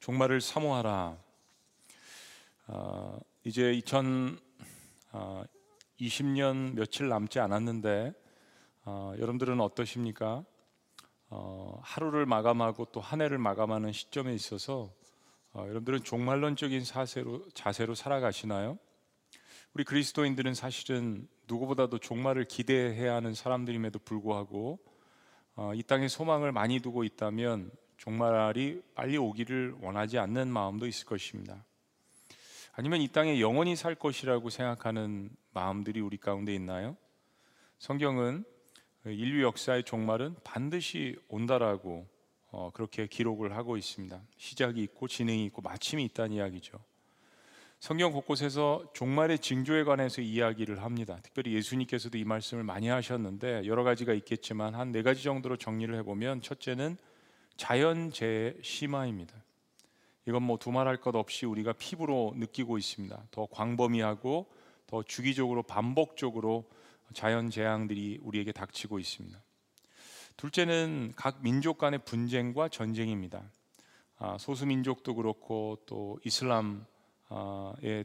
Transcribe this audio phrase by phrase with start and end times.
[0.00, 1.18] 종말을 사모하라.
[2.68, 3.78] 어, 이제
[6.00, 8.14] 2020년 며칠 남지 않았는데
[8.86, 10.42] 어, 여러분들은 어떠십니까?
[11.28, 14.90] 어, 하루를 마감하고 또 한 해를 마감하는 시점에 있어서
[15.52, 18.78] 어, 여러분들은 종말론적인 사세로, 자세로 살아가시나요?
[19.74, 24.78] 우리 그리스도인들은 사실은 누구보다도 종말을 기대해야 하는 사람들임에도 불구하고
[25.56, 27.70] 어, 이 땅에 소망을 많이 두고 있다면
[28.00, 31.62] 종말이 빨리 오기를 원하지 않는 마음도 있을 것입니다.
[32.72, 36.96] 아니면 이 땅에 영원히 살 것이라고 생각하는 마음들이 우리 가운데 있나요?
[37.78, 38.44] 성경은
[39.04, 42.08] 인류 역사의 종말은 반드시 온다라고
[42.52, 44.18] 어, 그렇게 기록을 하고 있습니다.
[44.38, 46.78] 시작이 있고 진행이 있고 마침이 있다는 이야기죠.
[47.80, 51.18] 성경 곳곳에서 종말의 징조에 관해서 이야기를 합니다.
[51.22, 56.40] 특별히 예수님께서도 이 말씀을 많이 하셨는데 여러 가지가 있겠지만 한 네 가지 정도로 정리를 해보면
[56.40, 56.96] 첫째는
[57.60, 59.34] 자연재해 심화입니다.
[60.26, 63.22] 이건 뭐 두말할 것 없이 우리가 피부로 느끼고 있습니다.
[63.30, 64.50] 더 광범위하고
[64.86, 66.64] 더 주기적으로 반복적으로
[67.12, 69.38] 자연 재앙들이 우리에게 닥치고 있습니다.
[70.38, 73.42] 둘째는 각 민족 간의 분쟁과 전쟁입니다.
[74.16, 76.80] 아, 소수 민족도 그렇고 또 이슬람의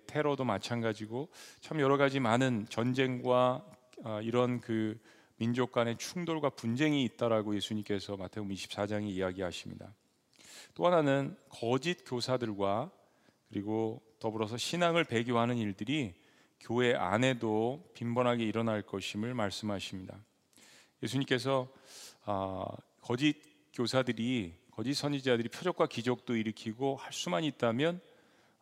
[0.05, 1.29] 테러도 마찬가지고
[1.61, 3.65] 참 여러 가지 많은 전쟁과
[4.03, 4.99] 아, 이런 그
[5.37, 9.93] 민족 간의 충돌과 분쟁이 있다라고 예수님께서 마태복음 24장에 이야기하십니다.
[10.73, 12.91] 또 하나는 거짓 교사들과
[13.49, 16.13] 그리고 더불어서 신앙을 배교하는 일들이
[16.59, 20.17] 교회 안에도 빈번하게 일어날 것임을 말씀하십니다.
[21.03, 21.67] 예수님께서
[22.23, 22.65] 아,
[23.01, 23.35] 거짓
[23.73, 28.01] 교사들이 거짓 선지자들이 표적과 기적도 일으키고 할 수만 있다면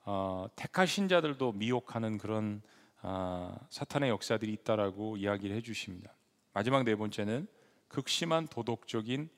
[0.03, 2.61] 아, 택하신 자들도 미혹하는 그런
[3.01, 6.13] 아, 사탄의 역사들이 있다라고 이야기를 해주십니다.
[6.53, 7.47] 마지막 네 번째는
[7.87, 9.29] 극심한 도덕적인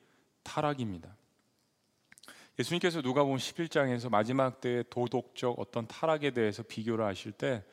[0.42, 1.16] 타락입니다.
[2.58, 7.64] 예수님께서 누가복음 11장에서 마지막 때의 도덕적 어떤 타락에 대해서 비교를 하실 때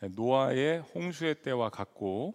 [0.00, 2.34] 노아의 홍수의 때와 같고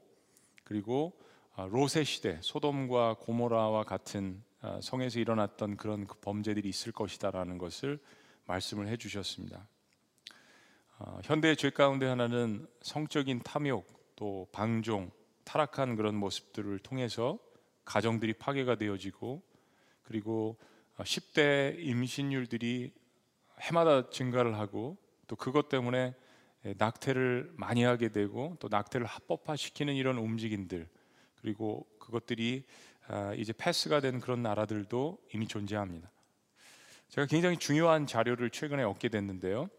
[0.64, 1.14] 그리고
[1.55, 7.99] 아, 롯의 시대 소돔과 고모라와 같은 아, 성에서 일어났던 그런 그 범죄들이 있을 것이다라는 것을
[8.45, 9.67] 말씀을 해주셨습니다.
[10.98, 15.11] 아, 현대의 죄 가운데 하나는 성적인 탐욕 또 방종
[15.43, 17.39] 타락한 그런 모습들을 통해서
[17.86, 19.42] 가정들이 파괴가 되어지고
[20.04, 20.58] 그리고
[20.98, 22.93] 10대 임신율들이
[23.61, 26.14] 해마다 증가를 하고 또 그것 때문에
[26.77, 30.87] 낙태를 많이 하게 되고 또 낙태를 합법화시키는 이런 움직임들
[31.36, 32.65] 그리고 그것들이
[33.08, 36.09] 아, 이제 패스가 된 그런 나라들도 이미 존재합니다.
[37.09, 39.70] 제가 굉장히 중요한 자료를 최근에 얻게 됐는데요.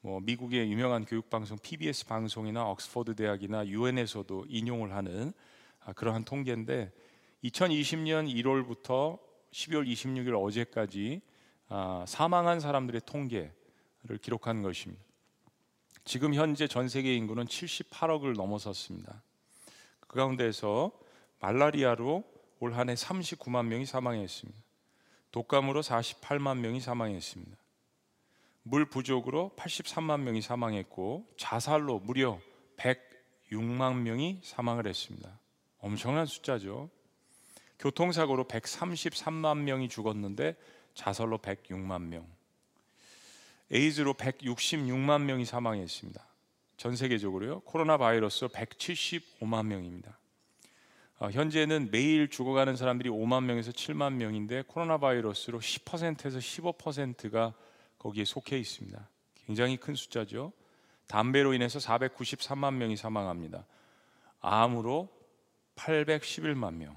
[0.00, 5.32] 뭐 미국의 유명한 교육 방송 PBS 방송이나 옥스퍼드 대학이나 유엔에서도 인용을 하는
[5.80, 6.92] 아, 그러한 통계인데
[7.42, 9.18] 2020년 1월부터
[9.50, 11.20] 12월 26일 어제까지
[11.68, 15.02] 아, 사망한 사람들의 통계를 기록한 것입니다.
[16.04, 19.22] 지금 현재 전 세계 인구는 78억을 넘어섰습니다.
[20.00, 20.92] 그 가운데서
[21.40, 22.24] 말라리아로
[22.60, 24.58] 올 한해 39만 명이 사망했습니다.
[25.32, 27.56] 독감으로 48만 명이 사망했습니다.
[28.68, 32.38] 물 부족으로 83만 명이 사망했고 자살로 무려
[32.76, 35.38] 106만 명이 사망을 했습니다.
[35.78, 36.90] 엄청난 숫자죠.
[37.78, 40.56] 교통사고로 133만 명이 죽었는데
[40.94, 42.26] 자살로 106만 명.
[43.70, 46.26] 에이즈로 166만 명이 사망했습니다.
[46.76, 47.60] 전 세계적으로요.
[47.60, 50.18] 코로나 바이러스로 175만 명입니다.
[51.20, 57.54] 어, 현재는 매일 죽어가는 사람들이 5만 명에서 7만 명인데 코로나 바이러스로 10%에서 15%가
[57.98, 59.08] 거기에 속해 있습니다.
[59.46, 60.52] 굉장히 큰 숫자죠.
[61.06, 63.66] 담배로 인해서 493만 명이 사망합니다.
[64.40, 65.08] 암으로
[65.74, 66.96] 811만 명.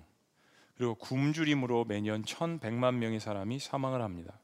[0.75, 4.39] 그리고 굶주림으로 매년 1,100만 명의 사람이 사망을 합니다.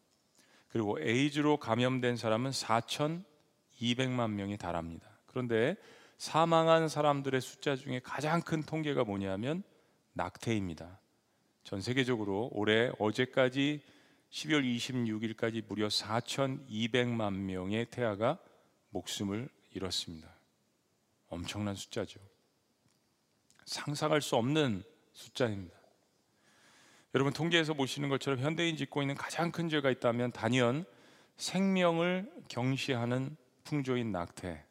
[0.69, 5.09] 그리고 에이즈로 감염된 사람은 4,200만 명에 달합니다.
[5.25, 5.75] 그런데
[6.17, 9.63] 사망한 사람들의 숫자 중에 가장 큰 통계가 뭐냐면
[10.13, 10.99] 낙태입니다.
[11.63, 13.81] 전 세계적으로 올해 어제까지
[14.37, 18.37] 12월 26일까지 무려 4,200만 명의 태아가
[18.89, 20.29] 목숨을 잃었습니다.
[21.29, 22.19] 엄청난 숫자죠.
[23.65, 25.75] 상상할 수 없는 숫자입니다.
[27.15, 30.85] 여러분 통계에서 보시는 것처럼 현대인 짓고 있는 가장 큰 죄가 있다면 단연
[31.37, 34.63] 생명을 경시하는 풍조인 낙태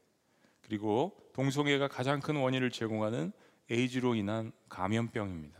[0.62, 3.32] 그리고 동성애가 가장 큰 원인을 제공하는
[3.68, 5.58] 에이즈로 인한 감염병입니다.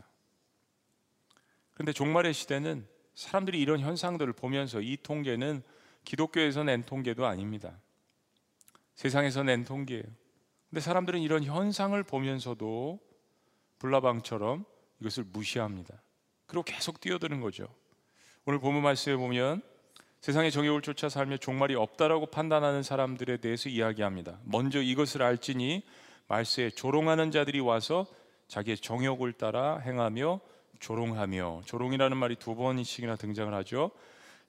[1.73, 2.87] 그런데 종말의 시대는
[3.17, 5.63] 사람들이 이런 현상들을 보면서 이 통계는
[6.05, 7.79] 기독교에서 낸 통계도 아닙니다.
[8.93, 10.03] 세상에서 낸 통계예요.
[10.69, 12.99] 근데 사람들은 이런 현상을 보면서도
[13.79, 14.65] 불나방처럼
[15.01, 15.99] 이것을 무시합니다.
[16.45, 17.67] 그리고 계속 뛰어드는 거죠.
[18.45, 19.63] 오늘 본문 말씀에 보면
[20.21, 24.39] 세상의 정욕을 쫓아 살며 종말이 없다라고 판단하는 사람들에 대해서 이야기합니다.
[24.43, 25.83] 먼저 이것을 알지니
[26.27, 28.05] 말세에 조롱하는 자들이 와서
[28.47, 30.39] 자기의 정욕을 따라 행하며
[30.79, 33.91] 조롱하며 조롱이라는 말이 두 번씩이나 등장을 하죠.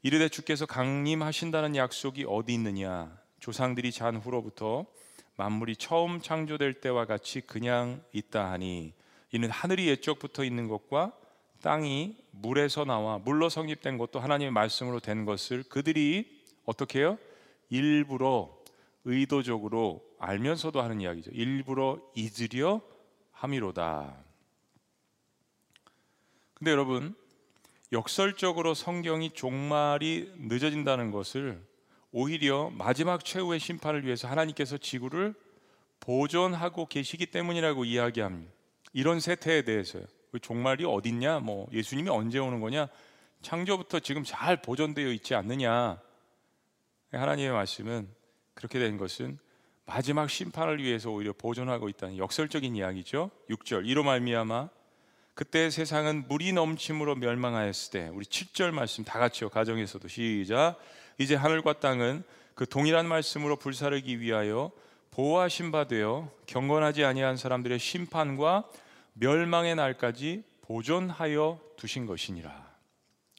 [0.03, 3.17] 이르되 주께서 강림하신다는 약속이 어디 있느냐?
[3.41, 4.87] 조상들이 잔 후로부터
[5.37, 8.93] 만물이 처음 창조될 때와 같이 그냥 있다 하니
[9.33, 11.13] 이는 하늘이 옛적부터 있는 것과
[11.63, 17.19] 땅이 물에서 나와 물로 성립된 것도 하나님의 말씀으로 된 것을 그들이 어떻게 해요?
[17.69, 18.57] 일부러
[19.05, 21.31] 의도적으로 알면서도 하는 이야기죠.
[21.33, 22.81] 일부러 잊으려
[23.33, 24.28] 함이로다.
[26.59, 27.15] 근데 여러분
[27.93, 31.63] 역설적으로 성경이 종말이 늦어진다는 것을
[32.11, 35.35] 오히려 마지막 최후의 심판을 위해서 하나님께서 지구를
[36.01, 38.53] 보존하고 계시기 때문이라고 이야기합니다.
[38.93, 40.05] 이런 세태에 대해서요.
[40.33, 41.41] 그 종말이 어딨냐?
[41.41, 42.89] 뭐 예수님이 언제 오는 거냐?
[43.43, 46.01] 창조부터 지금 잘 보존되어 있지 않느냐?
[47.13, 48.09] 하나님의 말씀은
[48.55, 49.39] 그렇게 된 것은
[49.87, 53.31] 마지막 심판을 위해서 오히려 보존하고 있다는 역설적인 이야기죠.
[53.49, 54.69] 6절 이로 말미암아
[55.39, 60.81] 그때 세상은 물이 넘침으로 멸망하였을 때 우리 7절 말씀 다 같이요 가정에서도 시작
[61.17, 62.25] 이제 하늘과 땅은
[62.57, 64.73] 그 동일한 말씀으로 불사르기 위하여
[65.13, 68.69] 보호하신 바 되어 경건하지 아니한 사람들의 심판과
[69.13, 72.75] 멸망의 날까지 보존하여 두신 것이니라.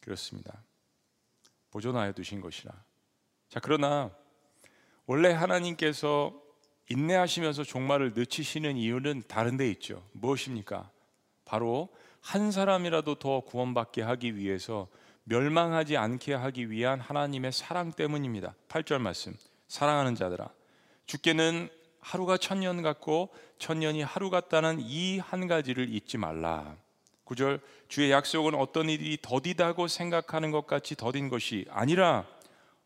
[0.02, 0.64] 그렇습니다.
[1.70, 2.72] 보존하여 두신 것이라.
[3.50, 4.10] 자, 그러나
[5.06, 6.34] 원래 하나님께서
[6.88, 10.02] 인내하시면서 종말을 늦추시는 이유는 다른 데 있죠.
[10.14, 10.90] 무엇입니까?
[11.50, 11.90] 바로
[12.22, 14.88] 한 사람이라도 더 구원받게 하기 위해서
[15.24, 18.54] 멸망하지 않게 하기 위한 하나님의 사랑 때문입니다.
[18.68, 19.36] 8절 말씀.
[19.68, 20.50] 사랑하는 자들아
[21.08, 21.70] 주께는
[22.02, 26.76] 하루가 천년 같고 천년이 하루 같다는 이 한 가지를 잊지 말라.
[27.26, 32.26] 9절 주의 약속은 어떤 일이 더디다고 생각하는 것 같이 더딘 것이 아니라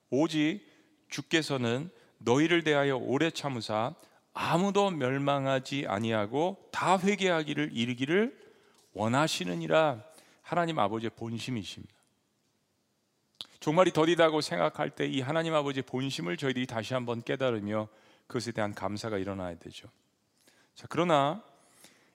[0.10, 0.62] 오직
[1.10, 1.90] 주께서는
[2.20, 3.94] 너희를 대하여 오래 참으사
[4.34, 8.44] 아무도 멸망하지 아니하고 다 회개하기를 이르기를
[8.94, 10.04] 원하시느니라
[10.42, 11.94] 하나님 아버지의 본심이십니다.
[13.60, 17.88] 종말이 더디다고 생각할 때 이 하나님 아버지의 본심을 저희들이 다시 한번 깨달으며
[18.28, 19.88] 그것에 대한 감사가 일어나야 되죠.
[20.76, 21.44] 자, 그러나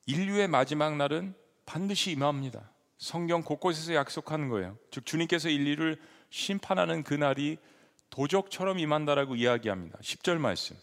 [0.07, 1.35] 인류의 마지막 날은
[1.65, 2.71] 반드시 임합니다.
[2.99, 4.77] 성경 곳곳에서 약속하는 거예요.
[4.91, 6.01] 즉 주님께서 인류를
[6.31, 7.59] 심판하는 그 날이
[8.11, 9.99] 도적처럼 임한다라고 이야기합니다.
[9.99, 10.77] 10절 말씀.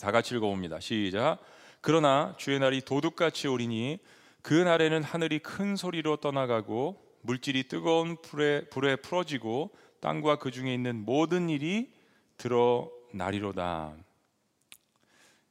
[0.00, 0.80] 다 같이 읽어봅니다.
[0.80, 1.38] 시작.
[1.80, 3.98] 그러나 주의 날이 도둑같이 오리니
[4.42, 9.70] 그 날에는 하늘이 큰 소리로 떠나가고 물질이 뜨거운 불에, 불에 풀어지고
[10.00, 11.92] 땅과 그 중에 있는 모든 일이
[12.36, 13.94] 드러나리로다.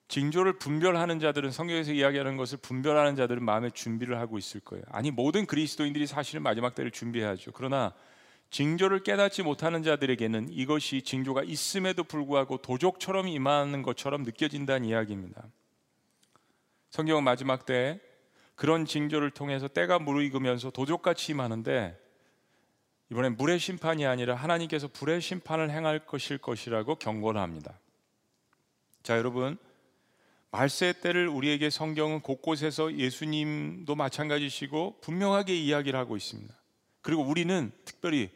[0.07, 4.84] 징조를 분별하는 자들은 성경에서 이야기하는 것을 분별하는 자들은 마음의 준비를 하고 있을 거예요.
[4.90, 7.51] 아니 모든 그리스도인들이 사실은 마지막 때를 준비해야죠.
[7.51, 7.94] 그러나
[8.50, 15.44] 징조를 깨닫지 못하는 자들에게는 이것이 징조가 있음에도 불구하고 도적처럼 임하는 것처럼 느껴진다는 이야기입니다.
[16.92, 18.00] 성경은 마지막 때
[18.57, 21.95] 그런 징조를 통해서 때가 무르익으면서 도적같이 임하는데
[23.12, 27.80] 이번엔 물의 심판이 아니라 하나님께서 불의 심판을 행할 것일 것이라고 경고를 합니다.
[29.04, 29.57] 자, 여러분
[30.50, 36.54] 말세 때를 우리에게 성경은 곳곳에서 예수님도 마찬가지시고 분명하게 이야기를 하고 있습니다.
[37.01, 38.31] 그리고 우리는 특별히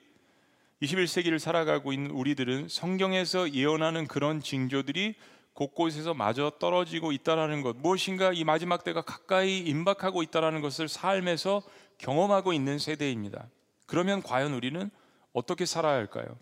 [0.83, 5.15] 21세기를 살아가고 있는 우리들은 성경에서 예언하는 그런 징조들이
[5.53, 11.61] 곳곳에서 마저 떨어지고 있다라는 것, 무엇인가 이 마지막 때가 가까이 임박하고 있다라는 것을 삶에서
[11.97, 13.47] 경험하고 있는 세대입니다.
[13.85, 14.89] 그러면 과연 우리는
[15.33, 16.37] 어떻게 살아야 할까요?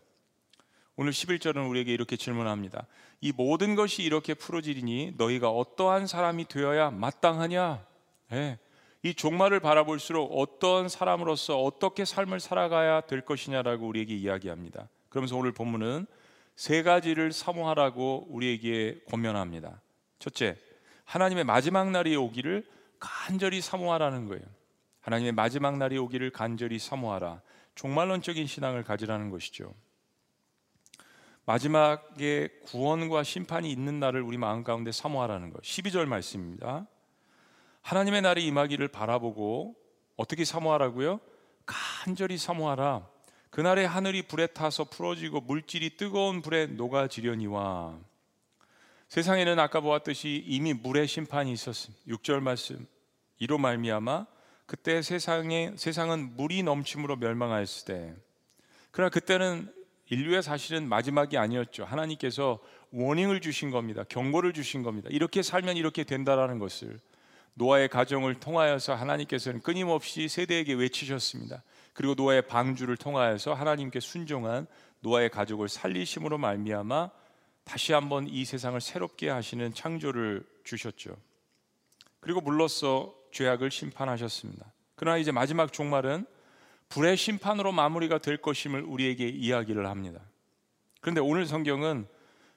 [0.95, 2.85] 오늘 11절은 우리에게 이렇게 질문합니다.
[3.21, 7.85] 이 모든 것이 이렇게 풀어지리니 너희가 어떠한 사람이 되어야 마땅하냐?
[8.31, 8.59] 네.
[9.01, 14.89] 이 종말을 바라볼수록 어떤 사람으로서 어떻게 삶을 살아가야 될 것이냐라고 우리에게 이야기합니다.
[15.07, 16.05] 그러면서 오늘 본문은
[16.59, 19.79] 세 가지를 사모하라고 우리에게 권면합니다.
[20.19, 20.57] 첫째,
[21.05, 22.67] 하나님의 마지막 날이 오기를
[22.99, 24.43] 간절히 사모하라는 거예요.
[24.99, 27.41] 하나님의 마지막 날이 오기를 간절히 사모하라.
[27.75, 29.73] 종말론적인 신앙을 가지라는 것이죠.
[31.45, 35.61] 마지막에 구원과 심판이 있는 날을 우리 마음 가운데 사모하라는 것.
[35.61, 36.87] 12절 말씀입니다.
[37.83, 39.77] 하나님의 날이 임하기를 바라보고
[40.17, 41.21] 어떻게 사모하라고요?
[41.65, 43.07] 간절히 사모하라.
[43.49, 47.97] 그날에 하늘이 불에 타서 풀어지고 물질이 뜨거운 불에 녹아지려니와
[49.07, 52.03] 세상에는 아까 보았듯이 이미 물의 심판이 있었습니다.
[52.07, 52.85] 6절 말씀.
[53.39, 54.27] 이로 말미암아
[54.65, 58.13] 그때 세상에 세상은 물이 넘침으로 멸망하였을 때
[58.91, 59.73] 그러나 그때는
[60.09, 61.85] 인류의 사실은 마지막이 아니었죠.
[61.85, 62.59] 하나님께서
[62.91, 64.03] 워닝을 주신 겁니다.
[64.07, 65.09] 경고를 주신 겁니다.
[65.11, 66.99] 이렇게 살면 이렇게 된다라는 것을
[67.55, 71.63] 노아의 가정을 통하여서 하나님께서는 끊임없이 세대에게 외치셨습니다.
[71.93, 74.67] 그리고 노아의 방주를 통하여서 하나님께 순종한
[75.01, 77.09] 노아의 가족을 살리심으로 말미암아
[77.63, 81.15] 다시 한번 이 세상을 새롭게 하시는 창조를 주셨죠.
[82.19, 84.71] 그리고 물로써 죄악을 심판하셨습니다.
[84.95, 86.25] 그러나 이제 마지막 종말은
[86.89, 90.19] 불의 심판으로 마무리가 될 것임을 우리에게 이야기를 합니다.
[91.01, 92.07] 그런데 오늘 성경은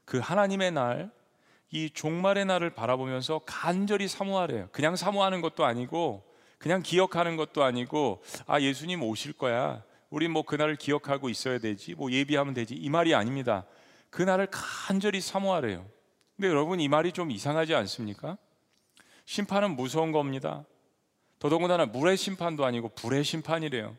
[0.05, 1.11] 그 하나님의 날,
[1.73, 4.69] 이 종말의 날을 바라보면서 간절히 사모하래요.
[4.73, 6.23] 그냥 사모하는 것도 아니고,
[6.59, 9.83] 그냥 기억하는 것도 아니고, 아, 예수님 오실 거야.
[10.11, 11.95] 우리 뭐 그날을 기억하고 있어야 되지.
[11.95, 12.75] 뭐 예비하면 되지.
[12.75, 13.65] 이 말이 아닙니다.
[14.11, 15.87] 그날을 간절히 사모하래요.
[16.37, 18.37] 근데 여러분, 이 말이 좀 이상하지 않습니까?
[19.25, 20.65] 심판은 무서운 겁니다.
[21.39, 23.97] 더더군다나 물의 심판도 아니고 불의 심판이래요.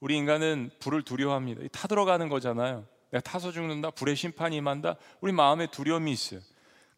[0.00, 1.62] 우리 인간은 불을 두려워합니다.
[1.72, 2.84] 타들어가는 거잖아요.
[3.10, 4.96] 내가 타서 죽는다, 불의 심판이 임한다.
[5.22, 6.40] 우리 마음에 두려움이 있어요.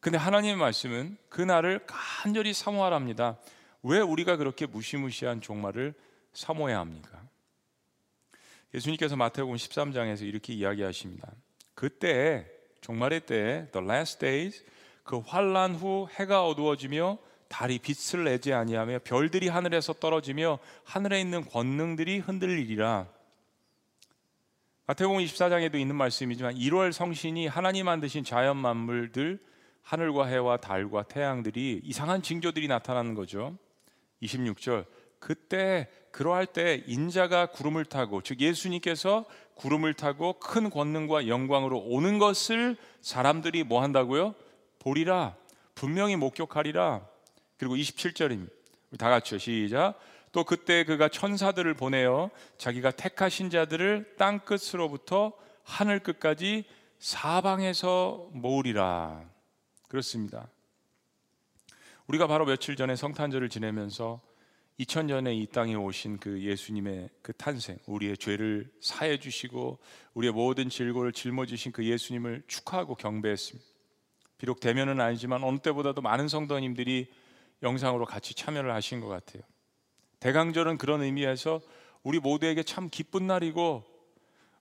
[0.00, 3.38] 근데 하나님의 말씀은 그날을 간절히 사모하랍니다.
[3.82, 5.94] 왜 우리가 그렇게 무시무시한 종말을
[6.32, 7.22] 사모해야 합니까?
[8.72, 11.30] 예수님께서 마태복음 13장에서 이렇게 이야기하십니다.
[11.74, 12.46] 그때
[12.80, 14.64] 종말의 때 the last days
[15.02, 22.20] 그 환란 후 해가 어두워지며 달이 빛을 내지 아니하며 별들이 하늘에서 떨어지며 하늘에 있는 권능들이
[22.20, 23.08] 흔들리리라.
[24.86, 29.40] 마태복음 24장에도 있는 말씀이지만 1월 성신이 하나님 만드신 자연 만물들
[29.82, 33.56] 하늘과 해와 달과 태양들이 이상한 징조들이 나타나는 거죠.
[34.22, 34.84] 26절
[35.18, 42.76] 그때 그러할 때 인자가 구름을 타고 즉 예수님께서 구름을 타고 큰 권능과 영광으로 오는 것을
[43.00, 44.34] 사람들이 뭐 한다고요?
[44.78, 45.36] 보리라
[45.74, 47.06] 분명히 목격하리라
[47.56, 48.48] 그리고 27절입니다.
[48.98, 49.38] 다 같이요.
[49.38, 49.98] 시작.
[50.32, 55.32] 또 그때 그가 천사들을 보내어 자기가 택하신 자들을 땅 끝으로부터
[55.64, 56.64] 하늘 끝까지
[56.98, 59.29] 사방에서 모으리라.
[59.90, 60.48] 그렇습니다.
[62.06, 64.20] 우리가 바로 며칠 전에 성탄절을 지내면서
[64.78, 69.80] 2000년에 이 땅에 오신 그 예수님의 그 탄생, 우리의 죄를 사해 주시고
[70.14, 73.68] 우리의 모든 질고를 짊어지신 그 예수님을 축하하고 경배했습니다.
[74.38, 77.12] 비록 대면은 아니지만 어느 때보다도 많은 성도님들이
[77.64, 79.42] 영상으로 같이 참여를 하신 것 같아요.
[80.20, 81.60] 대강절은 그런 의미에서
[82.04, 83.84] 우리 모두에게 참 기쁜 날이고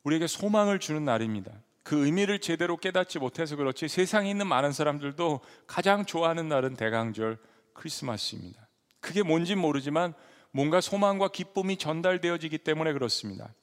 [0.01, 1.51] 우리에게 소망을 주는 날입니다.
[1.89, 7.39] 그 의미를 제대로 깨닫지 못해서 그렇지 세상에 있는 많은 사람들도 가장 좋아하는 날은 대강절
[7.73, 8.67] 크리스마스입니다.
[8.99, 10.13] 그게 뭔진 모르지만
[10.51, 13.55] 뭔가 소망과 기쁨이 전달되어지기 때문에 그렇습니다.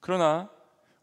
[0.00, 0.50] 그러나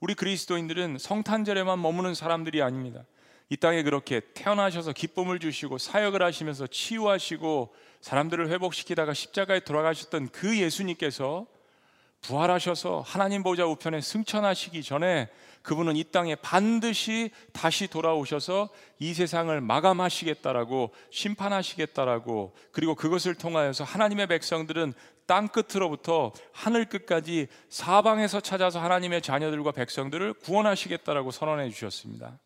[0.01, 3.05] 우리 그리스도인들은 성탄절에만 머무는 사람들이 아닙니다.
[3.47, 11.47] 이 땅에 그렇게 태어나셔서 기쁨을 주시고 사역을 하시면서 치유하시고 사람들을 회복시키다가 십자가에 돌아가셨던 그 예수님께서
[12.24, 15.30] 부활하셔서 하나님 보좌 우편에 승천하시기 전에
[15.62, 24.94] 그분은 이 땅에 반드시 다시 돌아오셔서 이 세상을 마감하시겠다라고 심판하시겠다라고 그리고 그것을 통하여서 하나님의 백성들은
[25.25, 32.39] 땅 끝으로부터 하늘 끝까지 사방에서 찾아서 하나님의 자녀들과 백성들을 구원하시겠다라고 선언해 주셨습니다.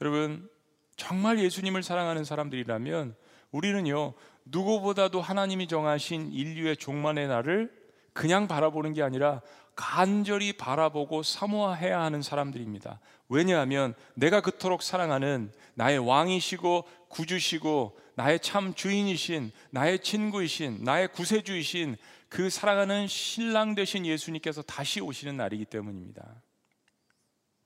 [0.00, 0.48] 여러분
[0.96, 3.14] 정말 예수님을 사랑하는 사람들이라면
[3.50, 7.85] 우리는요 누구보다도 하나님이 정하신 인류의 종만의 날을
[8.16, 9.42] 그냥 바라보는 게 아니라
[9.76, 12.98] 간절히 바라보고 사모해야 하는 사람들입니다.
[13.28, 21.96] 왜냐하면 내가 그토록 사랑하는 나의 왕이시고 구주시고 나의 참 주인이신 나의 친구이신 나의 구세주이신
[22.30, 26.42] 그 사랑하는 신랑 되신 예수님께서 다시 오시는 날이기 때문입니다.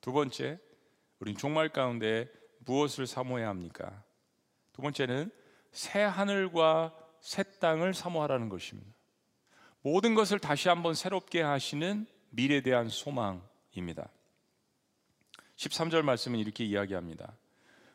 [0.01, 0.59] 두 번째,
[1.21, 2.29] 우린 종말 가운데
[2.65, 4.03] 무엇을 사모해야 합니까?
[4.73, 5.31] 두 번째는
[5.71, 9.00] 새 하늘과 새 땅을 사모하라는 것입니다.
[9.83, 14.09] 모든 것을 다시 한번 새롭게 하시는 미래에 대한 소망입니다.
[15.57, 17.33] 13절 말씀은 이렇게 이야기합니다.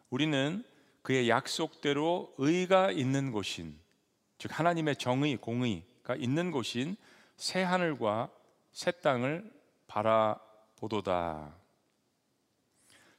[0.09, 0.63] 우리는
[1.01, 3.79] 그의 약속대로 의가 있는 곳인
[4.37, 6.95] 즉 하나님의 정의 공의가 있는 곳인
[7.37, 8.29] 새 하늘과
[8.71, 9.51] 새 땅을
[9.87, 11.55] 바라보도다.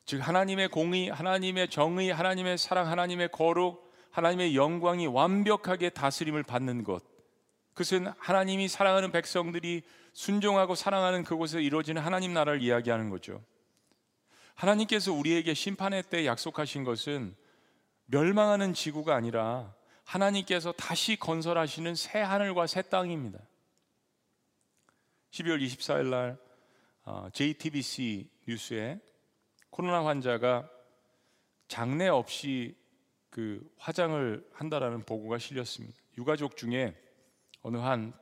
[0.05, 7.16] 즉 하나님의 공의, 하나님의 정의, 하나님의 사랑, 하나님의 거룩, 하나님의 영광이 완벽하게 다스림을 받는 것.
[7.77, 9.83] 그것은 하나님이 사랑하는 백성들이
[10.15, 13.45] 순종하고 사랑하는 그곳에 이루어지는 하나님 나라를 이야기하는 거죠.
[14.55, 17.37] 하나님께서 우리에게 심판의 때 약속하신 것은
[18.07, 23.41] 멸망하는 지구가 아니라 하나님께서 다시 건설하시는 새 하늘과 새 땅입니다.
[25.33, 26.39] 12월 24일 날
[27.35, 28.99] JTBC 어, 뉴스에
[29.69, 30.67] 코로나 환자가
[31.69, 32.75] 장례 없이
[33.29, 35.95] 그 화장을 한다라는 보고가 실렸습니다.
[36.17, 36.97] 유가족 중에
[37.67, 38.13] 어느 한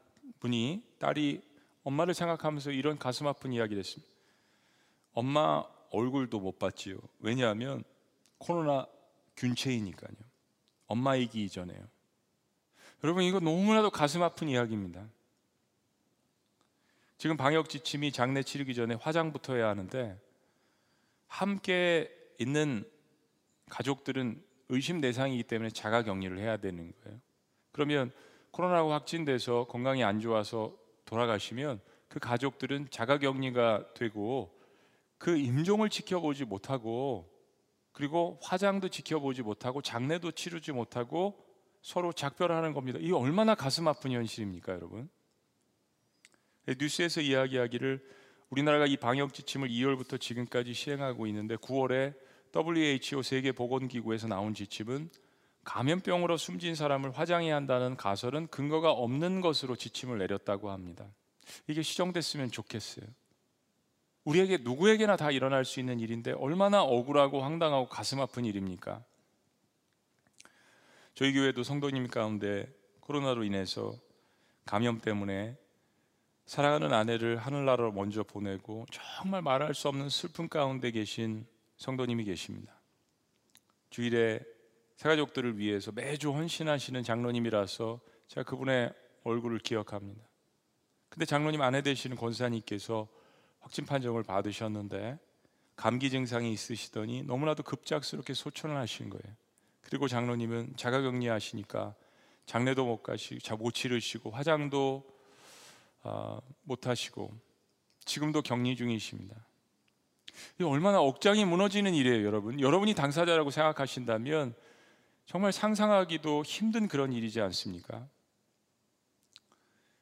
[0.41, 1.43] 분이 딸이
[1.83, 4.11] 엄마를 생각하면서 이런 가슴 아픈 이야기를 했습니다.
[5.13, 6.97] 엄마 얼굴도 못 봤지요.
[7.19, 7.85] 왜냐하면
[8.39, 8.87] 코로나
[9.37, 10.17] 균체이니까요.
[10.87, 11.87] 엄마이기 이전에요.
[13.03, 15.07] 여러분 이거 너무나도 가슴 아픈 이야기입니다.
[17.19, 20.19] 지금 방역 지침이 장례 치르기 전에 화장부터 해야 하는데
[21.27, 22.91] 함께 있는
[23.69, 27.21] 가족들은 의심 대상이기 때문에 자가 격리를 해야 되는 거예요.
[27.73, 28.11] 그러면
[28.55, 34.57] 코로나가 확진돼서 건강이 안 좋아서 돌아가시면 그 가족들은 자가 격리가 되고
[35.19, 37.29] 그 임종을 지켜보지 못하고
[37.91, 41.45] 그리고 화장도 지켜보지 못하고 장례도 치르지 못하고
[41.83, 43.01] 서로 작별하는 겁니다.
[43.03, 45.09] 이 얼마나 가슴 아픈 현실입니까, 여러분?
[46.79, 48.09] 뉴스에서 이야기하기를
[48.51, 52.15] 우리나라가 이 방역 지침을 2월부터 지금까지 시행하고 있는데 9월에
[52.55, 55.11] WHO 세계 보건기구에서 나온 지침은
[55.65, 61.07] 감염병으로 숨진 사람을 화장해야 한다는 가설은 근거가 없는 것으로 지침을 내렸다고 합니다.
[61.67, 63.07] 이게 시정됐으면 좋겠어요.
[64.25, 69.05] 우리에게 누구에게나 다 일어날 수 있는 일인데 얼마나 억울하고 황당하고 가슴 아픈 일입니까?
[71.15, 72.67] 저희 교회도 성도님 가운데
[73.01, 73.95] 코로나로 인해서
[74.65, 75.57] 감염 때문에
[76.47, 82.81] 사랑하는 아내를 하늘나라로 먼저 보내고 정말 말할 수 없는 슬픔 가운데 계신 성도님이 계십니다.
[83.91, 84.41] 주일에
[84.97, 88.93] 새가족들을 위해서 매주 헌신하시는 장로님이라서 제가 그분의
[89.25, 90.23] 얼굴을 기억합니다.
[91.09, 93.09] 근데 장로님 아내 되시는 권사님께서
[93.61, 95.19] 확진 판정을 받으셨는데
[95.77, 99.37] 감기 증상이 있으시더니 너무나도 급작스럽게 소천을 하신 거예요.
[99.81, 101.95] 그리고 장로님은 자가격리 하시니까
[102.47, 105.05] 장례도 못 가시고 못 치르시고 화장도
[106.03, 107.33] 어, 못 하시고
[108.05, 109.35] 지금도 격리 중이십니다.
[110.61, 112.61] 이 얼마나 억장이 무너지는 일이에요, 여러분.
[112.61, 114.55] 여러분이 당사자라고 생각하신다면
[115.27, 118.07] 정말 상상하기도 힘든 그런 일이지 않습니까?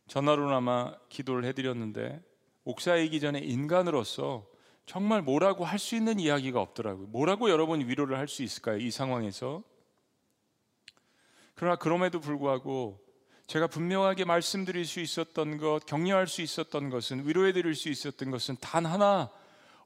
[0.08, 2.22] 전화로나마 기도를 해드렸는데
[2.64, 4.46] 옥사이기 전에 인간으로서
[4.84, 7.06] 정말 뭐라고 할 수 있는 이야기가 없더라고요.
[7.06, 8.78] 뭐라고 여러분 위로를 할 수 있을까요?
[8.78, 9.62] 이 상황에서.
[11.54, 13.00] 그러나 그럼에도 불구하고
[13.46, 18.56] 제가 분명하게 말씀드릴 수 있었던 것, 격려할 수 있었던 것은 위로해 드릴 수 있었던 것은
[18.60, 19.30] 단 하나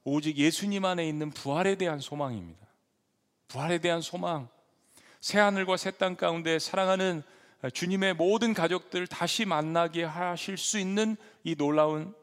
[0.03, 2.65] 오직 예수님 안에 있는 부활에 대한 소망입니다.
[3.47, 4.49] 부활에 대한 소망.
[5.21, 7.23] 새 하늘과 새 땅 가운데 사랑하는
[7.73, 12.13] 주님의 모든 가족들 다시 만나게 하실 수 있는 이 놀라운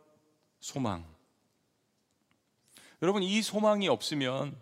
[0.61, 1.05] 소망.
[3.03, 4.55] 여러분 이 소망이 없으면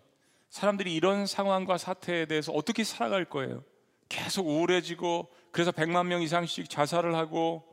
[0.49, 3.63] 사람들이 이런 상황과 사태에 대해서 어떻게 살아갈 거예요?
[4.09, 7.63] 계속 우울해지고 그래서 100만 명 이상씩 자살을 하고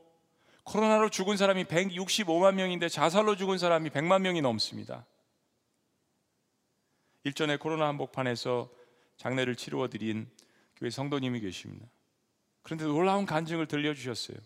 [0.64, 5.07] 코로나로 죽은 사람이 165만 명인데 자살로 죽은 사람이 100만 명이 넘습니다.
[7.25, 8.70] 일전에 코로나 한복판에서
[9.16, 10.31] 장례를 치루어 드린
[10.81, 11.87] 교회 성도님이 계십니다.
[12.62, 14.38] 그런데 놀라운 간증을 들려주셨어요.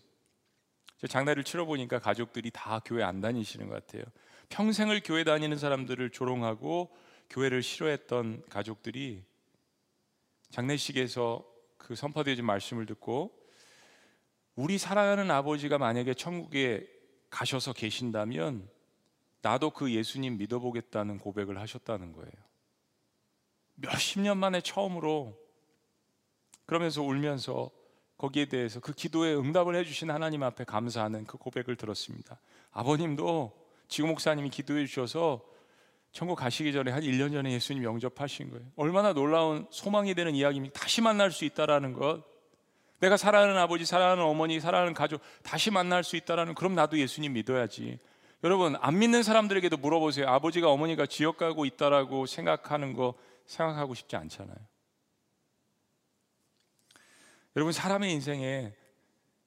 [1.09, 4.03] 장례를 치러 보니까 가족들이 다 교회 안 다니시는 것 같아요.
[4.49, 6.95] 평생을 교회 다니는 사람들을 조롱하고
[7.29, 9.23] 교회를 싫어했던 가족들이
[10.51, 11.45] 장례식에서
[11.77, 13.37] 그 선포되어진 말씀을 듣고
[14.55, 16.87] 우리 사랑하는 아버지가 만약에 천국에
[17.29, 18.69] 가셔서 계신다면
[19.41, 22.31] 나도 그 예수님 믿어보겠다는 고백을 하셨다는 거예요.
[23.75, 25.37] 몇십 년 만에 처음으로
[26.65, 27.69] 그러면서 울면서
[28.17, 32.39] 거기에 대해서 그 기도에 응답을 해주신 하나님 앞에 감사하는 그 고백을 들었습니다.
[32.71, 33.51] 아버님도
[33.87, 35.41] 지구 목사님이 기도해 주셔서
[36.11, 38.65] 천국 가시기 전에 한 1년 전에 예수님 영접하신 거예요.
[38.77, 40.79] 얼마나 놀라운 소망이 되는 이야기입니까?
[40.79, 42.23] 다시 만날 수 있다라는 것.
[42.99, 47.99] 내가 사랑하는 아버지, 사랑하는 어머니, 사랑하는 가족 다시 만날 수 있다라는 그럼 나도 예수님 믿어야지.
[48.45, 50.27] 여러분 안 믿는 사람들에게도 물어보세요.
[50.27, 54.55] 아버지가 어머니가 지옥 가고 있다라고 생각하는 거 생각하고 싶지 않잖아요.
[57.55, 58.73] 여러분 사람의 인생에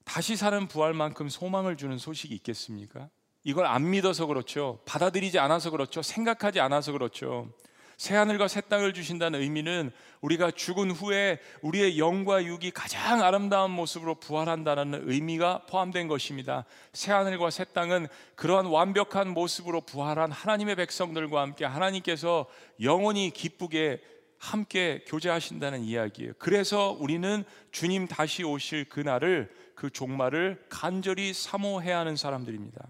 [0.05, 3.11] 다시 사는 부활만큼 소망을 주는 소식이 있겠습니까?
[3.45, 4.81] 이걸 안 믿어서 그렇죠.
[4.87, 6.01] 받아들이지 않아서 그렇죠.
[6.01, 7.53] 생각하지 않아서 그렇죠.
[7.99, 9.91] 새 하늘과 새 땅을 주신다는 의미는
[10.21, 16.65] 우리가 죽은 후에 우리의 영과 육이 가장 아름다운 모습으로 부활한다는 의미가 포함된 것입니다.
[16.93, 22.47] 새 하늘과 새 땅은 그러한 완벽한 모습으로 부활한 하나님의 백성들과 함께 하나님께서
[22.81, 24.01] 영원히 기쁘게
[24.39, 26.33] 함께 교제하신다는 이야기예요.
[26.39, 32.87] 그래서 우리는 주님 다시 오실 그날을 그 종말을 간절히 사모해야 하는 사람들입니다.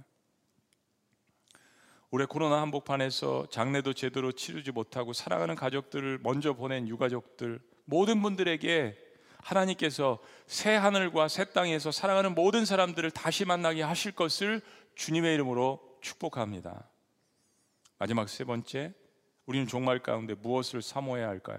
[2.10, 8.96] 올해 코로나 한복판에서 장례도 제대로 치르지 못하고 사랑하는 가족들을 먼저 보낸 유가족들 모든 분들에게
[9.42, 14.62] 하나님께서 새 하늘과 새 땅에서 사랑하는 모든 사람들을 다시 만나게 하실 것을
[14.94, 16.88] 주님의 이름으로 축복합니다.
[17.98, 18.94] 마지막 세 번째,
[19.48, 21.58] 우리는 종말 가운데 무엇을 사모해야 할까요?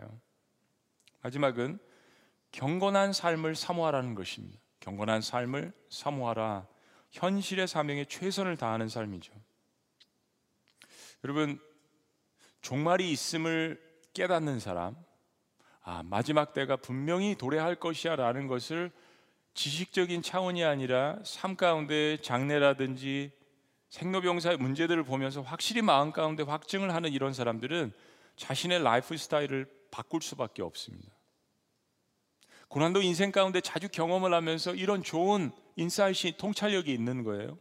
[1.23, 1.79] 마지막은
[2.51, 4.59] 경건한 삶을 사모하라는 것입니다.
[4.79, 6.67] 경건한 삶을 사모하라.
[7.09, 9.33] 현실의 사명에 최선을 다하는 삶이죠.
[11.23, 11.59] 여러분
[12.61, 13.81] 종말이 있음을
[14.13, 14.95] 깨닫는 사람,
[15.81, 18.91] 아 마지막 때가 분명히 도래할 것이야 라는 것을
[19.55, 23.31] 지식적인 차원이 아니라 삶 가운데 장례라든지
[23.89, 27.91] 생로병사의 문제들을 보면서 확실히 마음 가운데 확증을 하는 이런 사람들은
[28.35, 31.11] 자신의 라이프 스타일을 바꿀 수밖에 없습니다.
[32.67, 37.57] 고난도 인생 가운데 자주 경험을 하면서 이런 좋은 insight, 통찰력이 있는 거예요.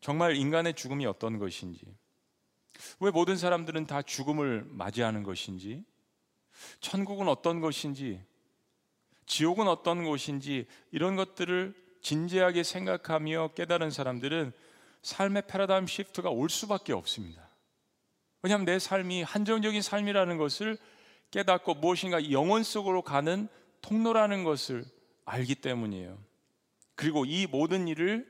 [0.00, 1.86] 정말 인간의 죽음이 어떤 것인지,
[2.98, 5.84] 왜 모든 사람들은 다 죽음을 맞이하는 것인지,
[6.80, 8.20] 천국은 어떤 것인지,
[9.26, 14.52] 지옥은 어떤 곳인지, 이런 것들을 진지하게 생각하며 깨달은 사람들은
[15.04, 17.48] 삶의 패러다임 시프트가 올 수밖에 없습니다.
[18.42, 20.78] 왜냐하면 내 삶이 한정적인 삶이라는 것을
[21.30, 23.48] 깨닫고 무엇인가 영혼 속으로 가는
[23.82, 24.84] 통로라는 것을
[25.24, 26.18] 알기 때문이에요.
[26.94, 28.26] 그리고 이 모든 일을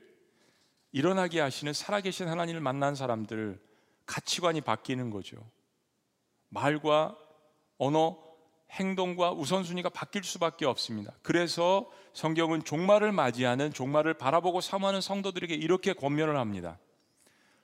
[0.91, 3.61] 일어나게 하시는 살아계신 하나님을 만난 사람들
[4.07, 5.37] 가치관이 바뀌는 거죠.
[6.49, 7.17] 말과
[7.79, 8.19] 언어,
[8.75, 11.13] 행동과 우선순위가 바뀔 수밖에 없습니다.
[11.23, 16.79] 그래서 성경은 종말을 맞이하는 종말을 바라보고 사모하는 성도들에게 이렇게 권면을 합니다.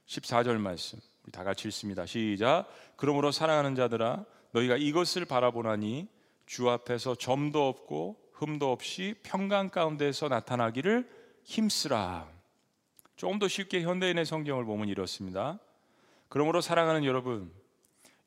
[0.07, 0.99] 14절 말씀.
[1.25, 2.07] 우리 다 같이 읽습니다.
[2.07, 2.67] 시작.
[2.97, 6.09] 그러므로 사랑하는 자들아 너희가 이것을 바라보나니
[6.47, 11.09] 주 앞에서 점도 없고 흠도 없이 평강 가운데서 나타나기를
[11.45, 12.29] 힘쓰라.
[13.17, 15.59] 조금 더 쉽게 현대인의 성경을 보면 이렇습니다.
[16.29, 17.53] 그러므로 사랑하는 여러분,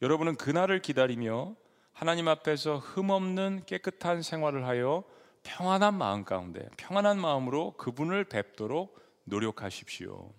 [0.01, 1.55] 여러분은 그날을 기다리며
[1.93, 5.03] 하나님 앞에서 흠없는 깨끗한 생활을 하여
[5.43, 10.33] 평안한 마음 가운데 평안한 마음으로 그분을 뵙도록 노력하십시오.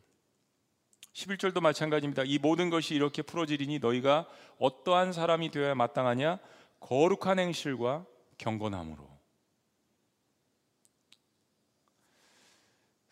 [1.13, 2.25] 11절도 마찬가지입니다.
[2.27, 6.41] 이 모든 것이 이렇게 풀어지리니 너희가 어떠한 사람이 되어야 마땅하냐?
[6.81, 8.05] 거룩한 행실과
[8.37, 9.09] 경건함으로.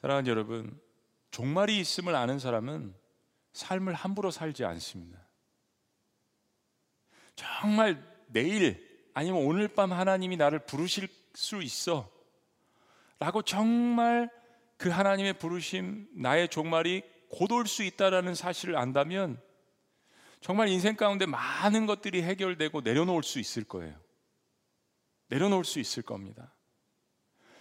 [0.00, 0.81] 사랑하는 여러분,
[1.31, 2.92] 종말이 있음을 아는 사람은
[3.52, 5.20] 삶을 함부로 살지 않습니다.
[7.37, 12.11] 정말 내일 아니면 오늘 밤 하나님이 나를 부르실 수 있어.
[13.18, 14.31] 라고 정말
[14.77, 19.40] 그 하나님의 부르심, 나의 종말이 곧 올 수 있다라는 사실을 안다면
[20.40, 23.95] 정말 인생 가운데 많은 것들이 해결되고 내려놓을 수 있을 거예요.
[25.29, 26.55] 내려놓을 수 있을 겁니다.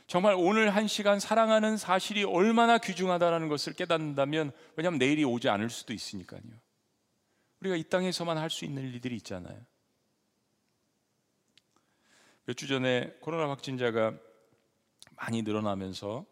[0.07, 5.93] 정말 오늘 한 시간 사랑하는 사실이 얼마나 귀중하다는 것을 깨닫는다면 왜냐하면 내일이 오지 않을 수도
[5.93, 6.41] 있으니까요.
[7.61, 9.57] 우리가 이 땅에서만 할 수 있는 일들이 있잖아요.
[12.45, 14.17] 몇 주 전에 코로나 확진자가
[15.15, 16.25] 많이 늘어나면서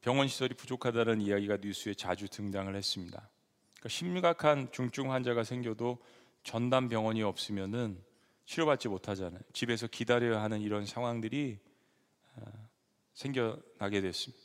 [0.00, 3.28] 병원 시설이 부족하다는 이야기가 뉴스에 자주 등장을 했습니다.
[3.74, 5.98] 그러니까 심각한 중증 환자가 생겨도
[6.42, 8.02] 전담 병원이 없으면은
[8.44, 9.40] 치료받지 못하잖아요.
[9.52, 11.58] 집에서 기다려야 하는 이런 상황들이
[12.36, 12.68] 아,
[13.14, 14.44] 생겨나게 됐습니다.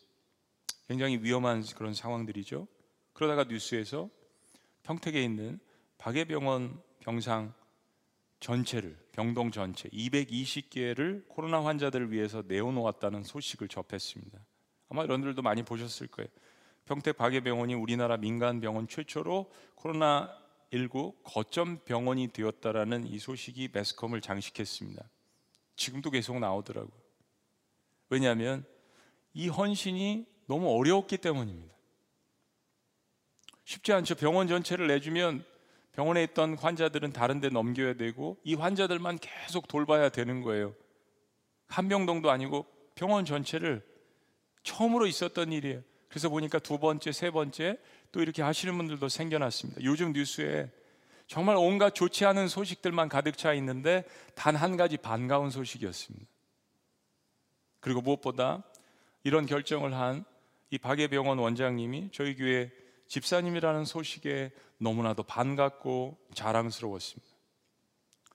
[0.88, 2.68] 굉장히 위험한 그런 상황들이죠.
[3.14, 4.10] 그러다가 뉴스에서
[4.84, 5.60] 평택에 있는
[5.98, 7.54] 박예병원 병상
[8.42, 14.40] 전체를 병동 전체 220개를 코로나 환자들을 위해서 내어놓았다는 소식을 접했습니다.
[14.90, 16.28] 아마 여러분들도 많이 보셨을 거예요.
[16.86, 20.36] 평택 박예병원이 우리나라 민간 병원 최초로 코로나
[20.74, 25.08] 19 거점 병원이 되었다라는 이 소식이 매스컴을 장식했습니다.
[25.76, 26.92] 지금도 계속 나오더라고요.
[28.10, 28.66] 왜냐하면
[29.34, 31.74] 이 헌신이 너무 어려웠기 때문입니다.
[33.66, 34.16] 쉽지 않죠.
[34.16, 35.46] 병원 전체를 내주면
[35.94, 40.74] 병원에 있던 환자들은 다른 데 넘겨야 되고 이 환자들만 계속 돌봐야 되는 거예요.
[41.68, 43.86] 한 병동도 아니고 병원 전체를
[44.64, 45.82] 처음으로 있었던 일이에요.
[46.10, 47.78] 그래서 보니까 두 번째, 세 번째
[48.12, 49.84] 또 이렇게 하시는 분들도 생겨났습니다.
[49.84, 50.70] 요즘 뉴스에
[51.28, 54.04] 정말 온갖 좋지 않은 소식들만 가득 차 있는데
[54.36, 56.26] 단 한 가지 반가운 소식이었습니다.
[57.80, 58.64] 그리고 무엇보다
[59.24, 60.26] 이런 결정을 한
[60.74, 62.72] 이 박예병원 원장님이 저희 교회
[63.08, 64.52] 집사님이라는 소식에
[64.82, 67.32] 너무나도 반갑고 자랑스러웠습니다.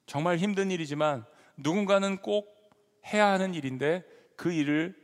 [0.07, 2.71] 정말 힘든 일이지만 누군가는 꼭
[3.13, 4.05] 해야 하는 일인데
[4.37, 4.95] 그 일을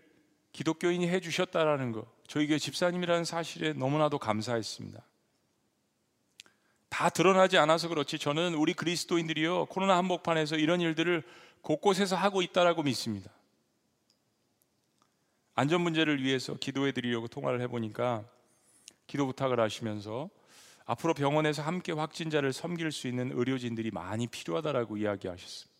[0.53, 2.07] 기독교인이 해 주셨다라는 거.
[2.29, 5.05] 저희 교회 집사님이라는 사실에 너무나도 감사했습니다.
[6.89, 11.25] 다 드러나지 않아서 그렇지 저는 우리 그리스도인들이요 코로나 한복판에서 이런 일들을
[11.63, 13.33] 곳곳에서 하고 있다라고 믿습니다.
[15.55, 18.25] 안전 문제를 위해서 기도해 드리려고 통화를 해 보니까
[19.07, 20.31] 기도 부탁을 하시면서
[20.93, 25.73] 앞으로 병원에서 함께 확진자를 섬길 수 있는 의료진들이 많이 필요하다라고 이야기하셨습니다.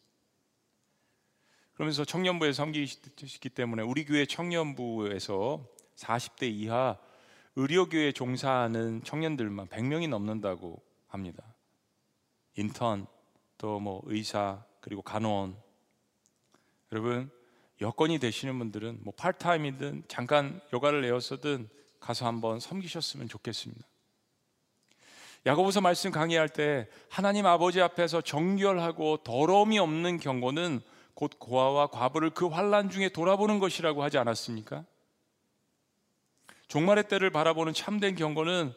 [1.75, 6.99] 그러면서 청년부에 섬기시기 때문에 우리 교회 청년부에서 40대 이하
[7.57, 11.45] 의료교에 종사하는 청년들만 100명이 넘는다고 합니다.
[12.57, 13.07] 인턴,
[13.59, 15.57] 또 뭐 의사, 그리고 간호원.
[16.91, 17.31] 여러분,
[17.83, 21.69] 여건이 되시는 분들은 뭐 팔타임이든 잠깐 여가를 내어서든
[22.01, 23.92] 가서 한번 섬기셨으면 좋겠습니다.
[25.45, 30.81] 야고보서 말씀 강의할 때 하나님 아버지 앞에서 정결하고 더러움이 없는 경고는
[31.15, 34.85] 곧 고아와 과부를 그 환란 중에 돌아보는 것이라고 하지 않았습니까?
[36.69, 38.73] 종말의 때를 바라보는 참된 경고는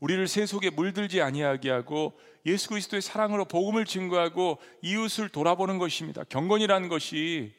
[0.00, 2.12] 우리를 세속에 물들지 아니하게 하고
[2.44, 6.24] 예수 그리스도의 사랑으로 복음을 증거하고 이웃을 돌아보는 것입니다.
[6.24, 7.54] 경건이라는 것이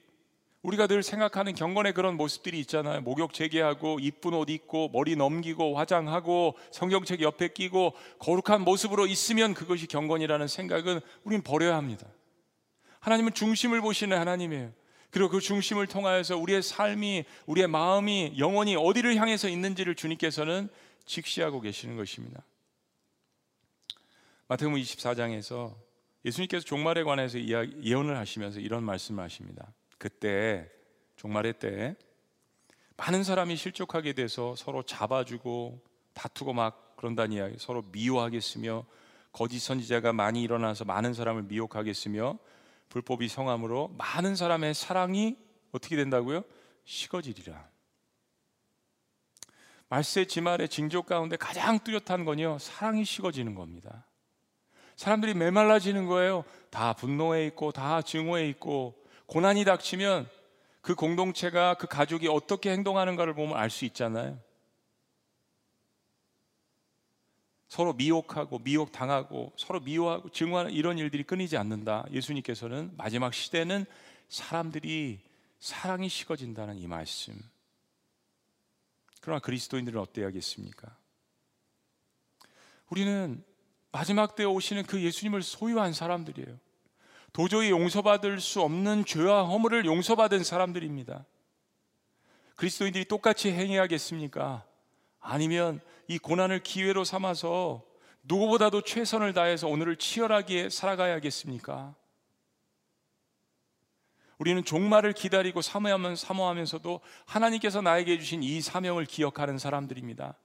[0.63, 3.01] 우리가 늘 생각하는 경건의 그런 모습들이 있잖아요.
[3.01, 9.87] 목욕 재개하고 이쁜 옷 입고 머리 넘기고 화장하고 성경책 옆에 끼고 거룩한 모습으로 있으면 그것이
[9.87, 12.07] 경건이라는 생각은 우린 버려야 합니다.
[13.01, 14.71] 하나님은 중심을 보시는 하나님이에요.
[15.11, 20.69] 그리고 그 중심을 통하여서 우리의 삶이 우리의 마음이 영원히 어디를 향해서 있는지를 주님께서는
[21.05, 22.41] 직시하고 계시는 것입니다.
[24.47, 25.75] 마태복음 24장에서
[26.23, 29.73] 예수님께서 종말에 관해서 예언을 하시면서 이런 말씀을 하십니다.
[30.03, 30.69] 그때
[31.15, 31.95] 종말의 때
[32.97, 35.81] 많은 사람이 실족하게 돼서 서로 잡아주고
[36.13, 38.85] 다투고 막 그런다는 이야기 서로 미워하겠으며
[39.31, 42.37] 거짓 선지자가 많이 일어나서 많은 사람을 미혹하겠으며
[42.89, 45.37] 불법이 성함으로 많은 사람의 사랑이
[45.71, 46.43] 어떻게 된다고요?
[46.83, 47.65] 식어지리라.
[49.87, 54.05] 말세 지말의 징조 가운데 가장 뚜렷한 건요 사랑이 식어지는 겁니다.
[54.97, 56.43] 사람들이 메말라지는 거예요.
[56.71, 59.01] 다 분노해 있고 다 증오해 있고
[59.33, 60.29] 고난이 닥치면
[60.81, 64.39] 그 공동체가 그 가족이 어떻게 행동하는가를 보면 알 수 있잖아요.
[67.67, 72.05] 서로 미혹하고 미혹 당하고 서로 미워하고 증오하는 이런 일들이 끊이지 않는다.
[72.11, 73.87] 예수님께서는 마지막 시대는
[74.29, 75.19] 사람들이
[75.59, 77.33] 사랑이 식어진다는 이 말씀.
[79.19, 80.95] 그러나 그리스도인들은 어때야겠습니까?
[82.91, 83.43] 우리는
[83.91, 86.59] 마지막 때에 오시는 그 예수님을 소유한 사람들이에요.
[87.33, 91.25] 도저히 용서받을 수 없는 죄와 허물을 용서받은 사람들입니다.
[92.55, 94.63] 그리스도인들이 똑같이 행해야겠습니까?
[95.19, 97.83] 아니면 이 고난을 기회로 삼아서
[98.21, 101.95] 누구보다도 최선을 다해서 오늘을 치열하게 살아가야겠습니까?
[104.37, 110.35] 우리는 종말을 기다리고 사모하면서도 하나님께서 나에게 주신 이 사명을 기억하는 사람들입니다.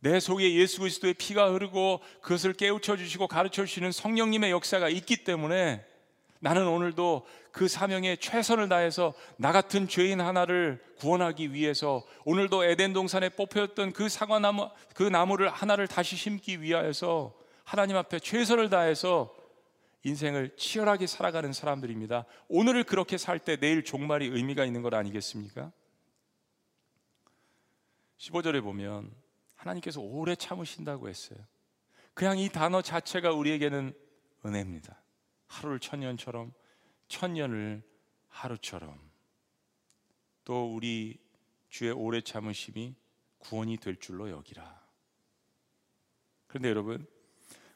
[0.00, 5.84] 내 속에 예수 그리스도의 피가 흐르고 그것을 깨우쳐 주시고 가르쳐 주시는 성령님의 역사가 있기 때문에
[6.40, 13.30] 나는 오늘도 그 사명에 최선을 다해서 나 같은 죄인 하나를 구원하기 위해서 오늘도 에덴 동산에
[13.30, 19.34] 뽑혔던 그 사과나무 그 나무를 하나를 다시 심기 위하여서 하나님 앞에 최선을 다해서
[20.04, 22.26] 인생을 치열하게 살아가는 사람들입니다.
[22.48, 25.72] 오늘을 그렇게 살 때 내일 종말이 의미가 있는 것 아니겠습니까?
[28.18, 29.10] 15절에 보면
[29.56, 31.38] 하나님께서 오래 참으신다고 했어요.
[32.14, 33.92] 그냥 이 단어 자체가 우리에게는
[34.44, 34.96] 은혜입니다.
[35.46, 36.52] 하루를 천년처럼
[37.08, 37.82] 천년을
[38.28, 38.98] 하루처럼
[40.44, 41.18] 또 우리
[41.68, 42.94] 주의 오래 참으심이
[43.38, 44.80] 구원이 될 줄로 여기라.
[46.46, 47.06] 그런데 여러분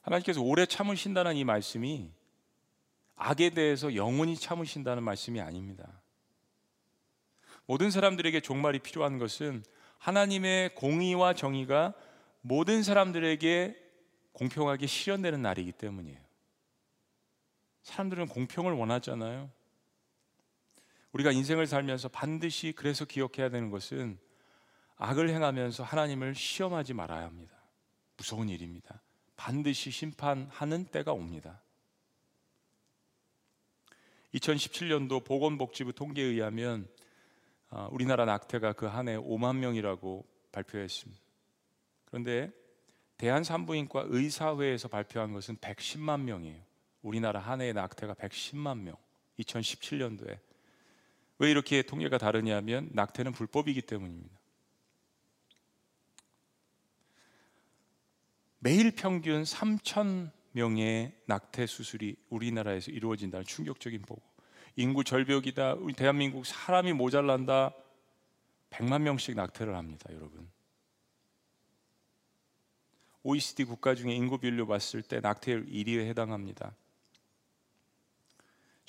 [0.03, 2.11] 하나님께서 오래 참으신다는 이 말씀이
[3.17, 6.01] 악에 대해서 영원히 참으신다는 말씀이 아닙니다.
[7.67, 9.63] 모든 사람들에게 종말이 필요한 것은
[9.99, 11.95] 하나님의 공의와 정의가
[12.41, 13.77] 모든 사람들에게
[14.33, 16.30] 공평하게 실현되는 날이기 때문이에요.
[17.83, 19.51] 사람들은 공평을 원하잖아요.
[21.13, 24.19] 우리가 인생을 살면서 반드시 그래서 기억해야 되는 것은
[24.97, 27.55] 악을 행하면서 하나님을 시험하지 말아야 합니다.
[28.17, 29.03] 무서운 일입니다.
[29.37, 31.63] 반드시 심판하는 때가 옵니다.
[34.35, 36.89] 2017년도 보건복지부 통계에 의하면
[37.71, 41.23] 아, 우리나라 낙태가 그 한 해 5만 명이라고 발표했습니다.
[42.05, 42.53] 그런데
[43.17, 46.63] 대한산부인과 의사회에서 발표한 것은 110만 명이에요.
[47.03, 48.97] 우리나라 한 해의 낙태가 110만 명.
[49.39, 50.39] 2017년도에
[51.39, 54.39] 왜 이렇게 통계가 다르냐면 낙태는 불법이기 때문입니다.
[58.59, 64.23] 매일 평균 3천 명의 낙태 수술이 우리나라에서 이루어진다는 충격적인 보고.
[64.77, 65.75] 인구 절벽이다.
[65.75, 67.73] 우리 대한민국 사람이 모자란다.
[68.69, 70.49] 100만 명씩 낙태를 합니다, 여러분.
[73.23, 76.75] OECD 국가 중에 인구 비율로 봤을 때 낙태율 1위에 해당합니다.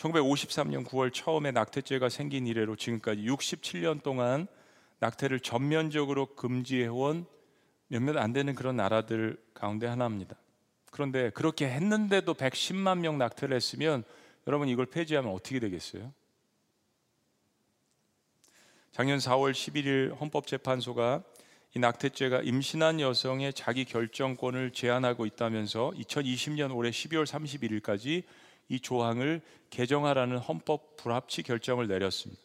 [0.02, 4.48] 1953년 9월 처음에 낙태죄가 생긴 이래로 지금까지 67년 동안
[5.00, 7.26] 낙태를 전면적으로 금지해온
[7.88, 10.36] 몇몇 안 되는 그런 나라들 가운데 하나입니다.
[10.92, 14.04] 그런데 그렇게 했는데도 110만 명 낙태를 했으면
[14.48, 16.12] 여러분 이걸 폐지하면 어떻게 되겠어요?
[18.92, 21.24] 작년 4월 11일 헌법재판소가
[21.74, 28.24] 이 낙태죄가 임신한 여성의 자기 결정권을 제한하고 있다면서 2020년 올해 12월 31일까지
[28.72, 32.42] 이 조항을 개정하라는 헌법 불합치 결정을 내렸습니다.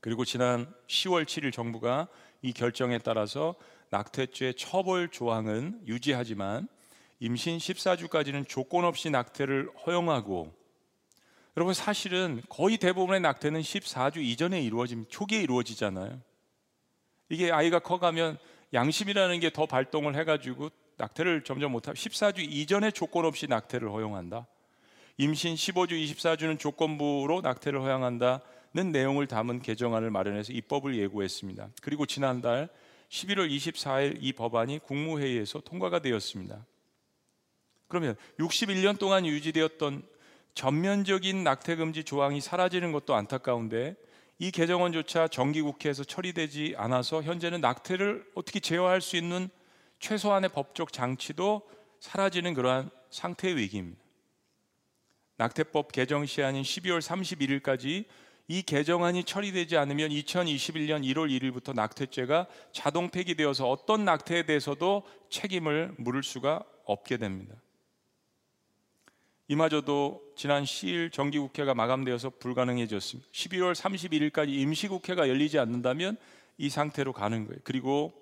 [0.00, 2.08] 그리고 지난 10월 7일 정부가
[2.42, 3.54] 이 결정에 따라서
[3.88, 6.68] 낙태죄 처벌 조항은 유지하지만
[7.20, 10.52] 임신 14주까지는 조건 없이 낙태를 허용하고
[11.56, 16.20] 여러분 사실은 거의 대부분의 낙태는 14주 이전에 이루어짐 초기에 이루어지잖아요.
[17.30, 18.36] 이게 아이가 커가면
[18.74, 24.48] 양심이라는 게 더 발동을 해가지고 낙태를 점점 못하고 14주 이전에 조건 없이 낙태를 허용한다.
[25.16, 31.68] 임신 15주, 24주는 조건부로 낙태를 허용한다는 내용을 담은 개정안을 마련해서 입법을 예고했습니다.
[31.82, 32.68] 그리고 지난달
[33.10, 36.66] 11월 24일 이 법안이 국무회의에서 통과가 되었습니다.
[37.86, 40.02] 그러면 61년 동안 유지되었던
[40.54, 43.94] 전면적인 낙태 금지 조항이 사라지는 것도 안타까운데
[44.40, 49.48] 이 개정안조차 정기국회에서 처리되지 않아서 현재는 낙태를 어떻게 제어할 수 있는
[50.00, 51.62] 최소한의 법적 장치도
[52.00, 54.03] 사라지는 그러한 상태의 위기입니다.
[55.36, 58.04] 낙태법 개정 시한인 12월 31일까지
[58.46, 66.22] 이 개정안이 처리되지 않으면 2021년 1월 1일부터 낙태죄가 자동 폐기되어서 어떤 낙태에 대해서도 책임을 물을
[66.22, 67.54] 수가 없게 됩니다.
[69.48, 73.30] 이마저도 지난 10일 정기국회가 마감되어서 불가능해졌습니다.
[73.30, 76.16] 12월 31일까지 임시국회가 열리지 않는다면
[76.56, 77.60] 이 상태로 가는 거예요.
[77.64, 78.12] 그리고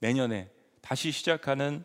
[0.00, 1.84] 내년에 다시 시작하는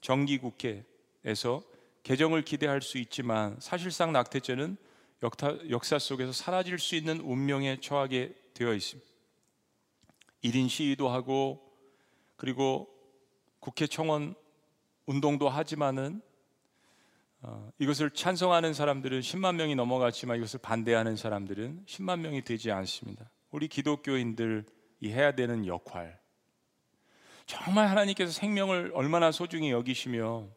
[0.00, 1.62] 정기국회에서
[2.02, 4.76] 개정을 기대할 수 있지만 사실상 낙태죄는
[5.70, 9.10] 역사 속에서 사라질 수 있는 운명에 처하게 되어 있습니다.
[10.44, 11.60] 1인 시위도 하고
[12.36, 12.88] 그리고
[13.58, 14.34] 국회 청원
[15.04, 16.22] 운동도 하지만은
[17.42, 23.30] 어, 이것을 찬성하는 사람들은 10만 명이 넘어갔지만 이것을 반대하는 사람들은 10만 명이 되지 않습니다.
[23.50, 24.64] 우리 기독교인들이
[25.04, 26.20] 해야 되는 역할.
[27.46, 30.48] 정말 하나님께서 생명을 얼마나 소중히 여기시며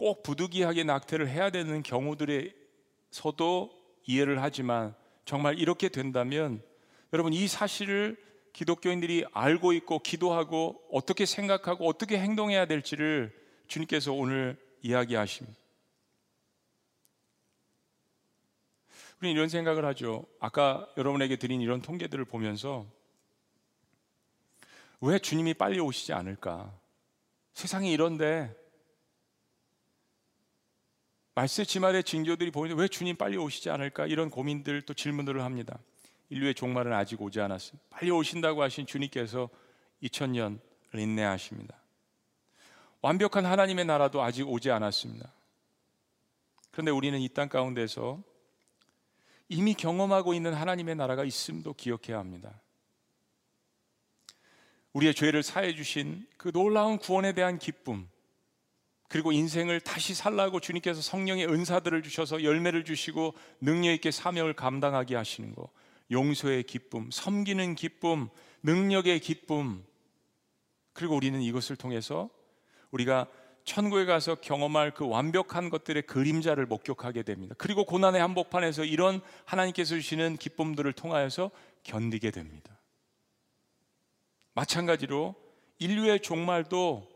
[0.00, 3.70] 꼭 부득이하게 낙태를 해야 되는 경우들에서도
[4.06, 4.94] 이해를 하지만
[5.26, 6.62] 정말 이렇게 된다면
[7.12, 8.16] 여러분 이 사실을
[8.54, 13.30] 기독교인들이 알고 있고 기도하고 어떻게 생각하고 어떻게 행동해야 될지를
[13.66, 15.60] 주님께서 오늘 이야기하십니다.
[19.20, 20.24] 우리 이런 생각을 하죠.
[20.40, 22.86] 아까 여러분에게 드린 이런 통계들을 보면서
[25.02, 26.72] 왜 주님이 빨리 오시지 않을까?
[27.52, 28.58] 세상이 이런데
[31.40, 34.06] 말세 지말의 징조들이 보이는데 왜 주님 빨리 오시지 않을까?
[34.06, 35.78] 이런 고민들 또 질문들을 합니다.
[36.28, 37.82] 인류의 종말은 아직 오지 않았습니다.
[37.88, 39.48] 빨리 오신다고 하신 주님께서
[40.02, 40.58] 2000년을
[40.92, 41.80] 인내하십니다.
[43.00, 45.32] 완벽한 하나님의 나라도 아직 오지 않았습니다.
[46.72, 48.22] 그런데 우리는 이 땅 가운데서
[49.48, 52.60] 이미 경험하고 있는 하나님의 나라가 있음도 기억해야 합니다.
[54.92, 58.10] 우리의 죄를 사해 주신 그 놀라운 구원에 대한 기쁨,
[59.10, 65.52] 그리고 인생을 다시 살라고 주님께서 성령의 은사들을 주셔서 열매를 주시고 능력 있게 사명을 감당하게 하시는
[65.52, 65.68] 거.
[66.12, 68.28] 용서의 기쁨, 섬기는 기쁨,
[68.62, 69.84] 능력의 기쁨.
[70.92, 72.30] 그리고 우리는 이것을 통해서
[72.92, 73.26] 우리가
[73.64, 77.56] 천국에 가서 경험할 그 완벽한 것들의 그림자를 목격하게 됩니다.
[77.58, 81.50] 그리고 고난의 한복판에서 이런 하나님께서 주시는 기쁨들을 통하여서
[81.82, 82.78] 견디게 됩니다.
[84.54, 85.34] 마찬가지로
[85.80, 87.09] 인류의 종말도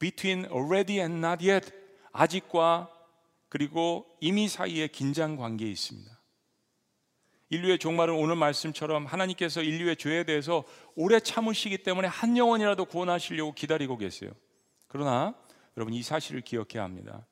[0.00, 1.70] between already and not yet
[2.10, 2.90] 아직과
[3.48, 6.10] 그리고 이미 사이에 긴장 관계에 있습니다.
[7.50, 13.98] 인류의 종말은 오늘 말씀처럼 하나님께서 인류의 죄에 대해서 오래 참으시기 때문에 한 영혼이라도 구원하시려고 기다리고
[13.98, 14.30] 계세요.
[14.86, 15.34] 그러나
[15.76, 17.26] 여러분 이 사실을 기억해야 합니다.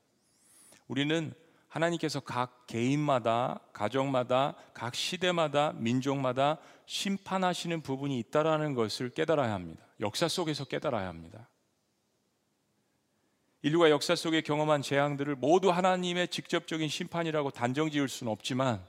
[0.88, 1.32] 우리는
[1.68, 9.84] 하나님께서 각 개인마다, 가정마다, 각 시대마다, 민족마다 심판하시는 부분이 있다라는 것을 깨달아야 합니다.
[10.00, 11.48] 역사 속에서 깨달아야 합니다.
[13.62, 18.84] 인류가 역사 속에 경험한 재앙들을 모두 하나님의 직접적인 심판이라고 단정 지을 수는 없지만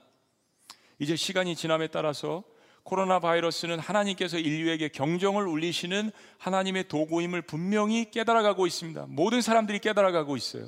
[0.99, 2.43] 이제 시간이 지남에 따라서
[2.83, 9.05] 코로나 바이러스는 하나님께서 인류에게 경정을 울리시는 하나님의 도구임을 분명히 깨달아가고 있습니다.
[9.09, 10.67] 모든 사람들이 깨달아가고 있어요.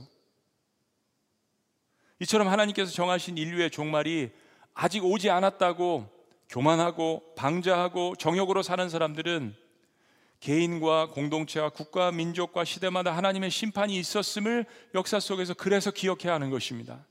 [2.20, 4.32] 이처럼 하나님께서 정하신 인류의 종말이
[4.74, 6.08] 아직 오지 않았다고
[6.50, 9.56] 교만하고 방자하고 정욕으로 사는 사람들은
[10.42, 17.06] 개인과 공동체와 국가, 민족과 시대마다 하나님의 심판이 있었음을 역사 속에서 그래서 기억해야 하는 것입니다.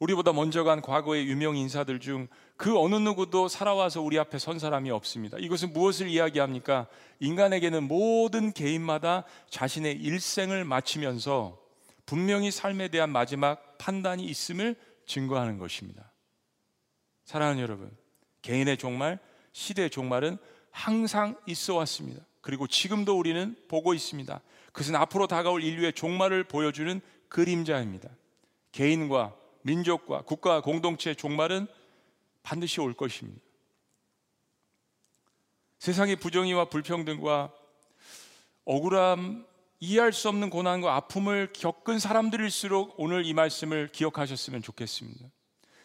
[0.00, 4.90] 우리보다 먼저 간 과거의 유명 인사들 중 그 어느 누구도 살아와서 우리 앞에 선 사람이
[4.90, 5.38] 없습니다.
[5.38, 6.86] 이것은 무엇을 이야기합니까?
[7.18, 11.60] 인간에게는 모든 개인마다 자신의 일생을 마치면서
[12.06, 14.76] 분명히 삶에 대한 마지막 판단이 있음을
[15.06, 16.12] 증거하는 것입니다.
[17.24, 17.90] 사랑하는 여러분,
[18.42, 19.18] 개인의 종말,
[19.52, 20.38] 시대의 종말은
[20.74, 22.20] 항상 있어 왔습니다.
[22.40, 24.40] 그리고 지금도 우리는 보고 있습니다.
[24.72, 28.10] 그것은 앞으로 다가올 인류의 종말을 보여주는 그림자입니다.
[28.72, 31.68] 개인과 민족과 국가 공동체의 종말은
[32.42, 33.40] 반드시 올 것입니다.
[35.78, 37.52] 세상의 부정의와 불평등과
[38.64, 39.46] 억울함,
[39.78, 45.30] 이해할 수 없는 고난과 아픔을 겪은 사람들일수록 오늘 이 말씀을 기억하셨으면 좋겠습니다.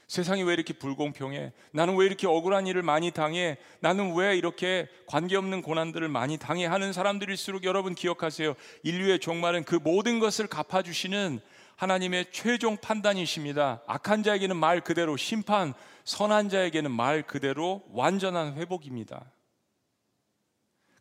[0.10, 1.54] 세상이 왜 이렇게 불공평해?
[1.72, 3.60] 나는 왜 이렇게 억울한 일을 많이 당해?
[3.80, 8.56] 나는 왜 이렇게 관계없는 고난들을 많이 당해 하는 사람들일수록 여러분 기억하세요.
[8.82, 11.40] 인류의 종말은 그 모든 것을 갚아주시는
[11.76, 13.84] 하나님의 최종 판단이십니다.
[13.86, 19.32] 악한 자에게는 말 그대로 심판, 선한 자에게는 말 그대로 완전한 회복입니다.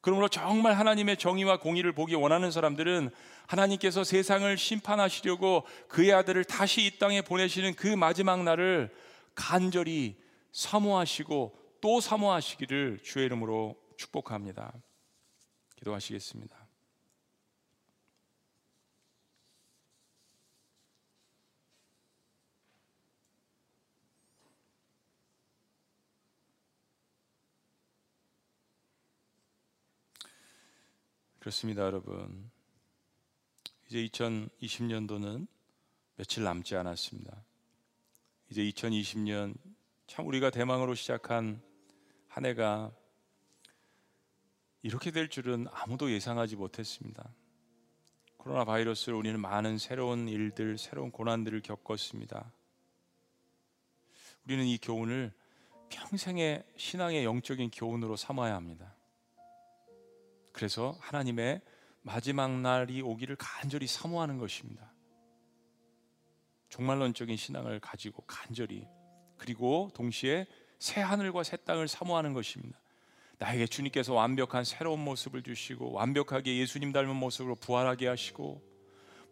[0.03, 3.11] 그러므로 정말 하나님의 정의와 공의를 보기 원하는 사람들은
[3.49, 8.95] 하나님께서 세상을 심판하시려고 그의 아들을 다시 이 땅에 보내시는 그 마지막 날을
[9.35, 10.17] 간절히
[10.53, 14.75] 사모하시고 또 사모하시기를 주의 이름으로 축복합니다.
[15.77, 16.69] 기도하시겠습니다.
[31.39, 32.58] 그렇습니다, 여러분.
[33.89, 35.47] 이제 2020년도는
[36.17, 37.43] 며칠 남지 않았습니다.
[38.51, 39.55] 이제 2020년
[40.07, 41.63] 참 우리가 대망으로 시작한
[42.27, 42.93] 한 해가
[44.83, 47.33] 이렇게 될 줄은 아무도 예상하지 못했습니다.
[48.37, 52.53] 코로나 바이러스를 우리는 많은 새로운 일들, 새로운 고난들을 겪었습니다.
[54.45, 55.33] 우리는 이 교훈을
[55.89, 58.95] 평생의 신앙의 영적인 교훈으로 삼아야 합니다.
[60.53, 61.63] 그래서 하나님의
[62.03, 64.93] 마지막 날이 오기를 간절히 사모하는 것입니다.
[66.69, 68.87] 종말론적인 신앙을 가지고 간절히
[69.37, 70.47] 그리고 동시에
[70.79, 72.79] 새 하늘과 새 땅을 사모하는 것입니다.
[73.39, 78.63] 나에게 주님께서 완벽한 새로운 모습을 주시고 완벽하게 예수님 닮은 모습으로 부활하게 하시고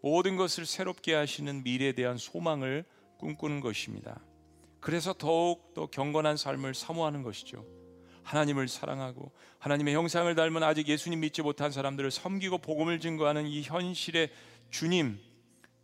[0.01, 2.85] 모든 것을 새롭게 하시는 미래에 대한 소망을
[3.19, 4.21] 꿈꾸는 것입니다.
[4.81, 7.65] 그래서 더욱 더 경건한 삶을 사모하는 것이죠.
[8.27, 14.31] 하나님을 사랑하고 하나님의 형상을 닮은 아직 예수님 믿지 못한 사람들을 섬기고 복음을 증거하는 이 현실의
[14.71, 15.21] 주님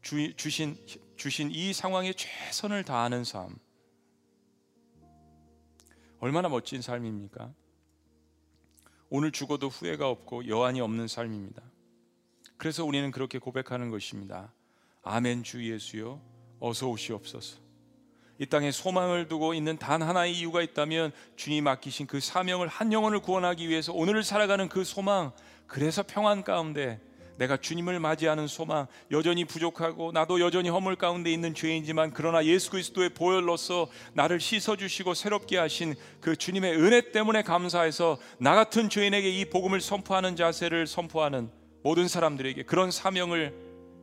[0.03, 0.76] 주, 주신
[1.16, 3.57] 주신 이 상황에 최선을 다하는 삶
[6.18, 7.53] 얼마나 멋진 삶입니까?
[9.09, 11.62] 오늘 죽어도 후회가 없고 여한이 없는 삶입니다.
[12.57, 14.53] 그래서 우리는 그렇게 고백하는 것입니다.
[15.03, 16.20] 아멘 주 예수여
[16.59, 17.62] 어서 오시옵소서.
[18.43, 23.20] 이 땅에 소망을 두고 있는 단 하나의 이유가 있다면 주님 맡기신 그 사명을 한 영혼을
[23.20, 25.30] 구원하기 위해서 오늘을 살아가는 그 소망.
[25.68, 26.99] 그래서 평안 가운데
[27.36, 33.11] 내가 주님을 맞이하는 소망 여전히 부족하고 나도 여전히 허물 가운데 있는 죄인지만 그러나 예수 그리스도의
[33.11, 39.45] 보혈로서 나를 씻어 주시고 새롭게 하신 그 주님의 은혜 때문에 감사해서 나 같은 죄인에게 이
[39.45, 41.49] 복음을 선포하는 자세를 선포하는
[41.84, 43.55] 모든 사람들에게 그런 사명을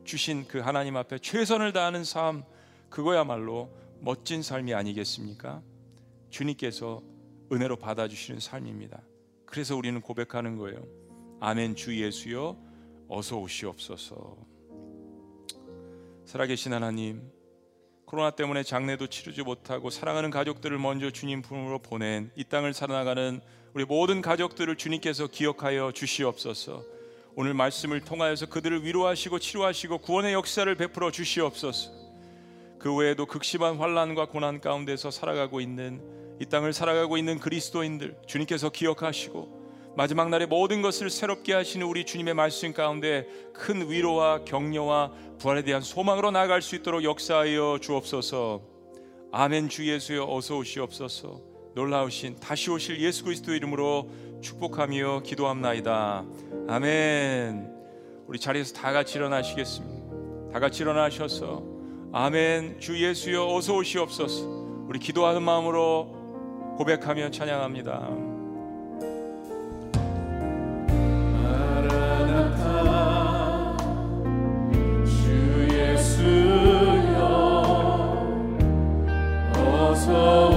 [0.06, 2.42] 주신 그 하나님 앞에 최선을 다하는 삶
[2.88, 3.68] 그거야말로
[4.00, 5.62] 멋진 삶이 아니겠습니까?
[6.30, 7.02] 주님께서
[7.52, 9.02] 은혜로 받아주시는 삶입니다.
[9.44, 10.86] 그래서 우리는 고백하는 거예요.
[11.40, 12.56] 아멘 주 예수여
[13.08, 14.36] 어서 오시옵소서.
[16.24, 17.30] 살아계신 하나님,
[18.04, 23.40] 코로나 때문에 장례도 치르지 못하고 사랑하는 가족들을 먼저 주님 품으로 보낸 이 땅을 살아나가는
[23.74, 26.84] 우리 모든 가족들을 주님께서 기억하여 주시옵소서.
[27.36, 31.99] 오늘 말씀을 통하여서 그들을 위로하시고 치료하시고 구원의 역사를 베풀어 주시옵소서.
[32.80, 36.00] 그 외에도 극심한 환란과 고난 가운데서 살아가고 있는
[36.40, 39.60] 이 땅을 살아가고 있는 그리스도인들 주님께서 기억하시고
[39.96, 45.82] 마지막 날에 모든 것을 새롭게 하시는 우리 주님의 말씀 가운데 큰 위로와 격려와 부활에 대한
[45.82, 48.62] 소망으로 나아갈 수 있도록 역사하여 주옵소서.
[49.30, 51.42] 아멘 주 예수여 어서 오시옵소서.
[51.74, 54.08] 놀라우신 다시 오실 예수 그리스도 이름으로
[54.40, 56.24] 축복하며 기도합나이다.
[56.68, 57.70] 아멘.
[58.26, 60.52] 우리 자리에서 다 같이 일어나시겠습니다.
[60.52, 61.69] 다 같이 일어나셔서
[62.12, 62.80] 아멘.
[62.80, 64.44] 주 예수여 어서 오시옵소서.
[64.88, 68.30] 우리 기도하는 마음으로 고백하며 찬양합니다.
[80.10, 80.49] 마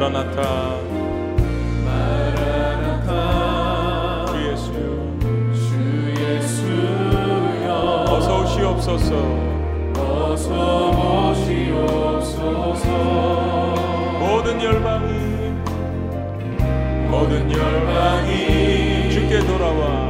[0.00, 0.40] 마라나타.
[1.84, 3.12] 마라나타.
[4.32, 4.72] 주 예수.
[5.52, 5.68] 주
[6.18, 7.68] 예수여.
[8.08, 9.10] 어서 오시옵소서.
[9.98, 10.48] 어서
[11.32, 12.86] 오시옵소서.
[14.18, 15.10] 모든 열방이
[17.10, 20.09] 모든 열방이 주께 돌아와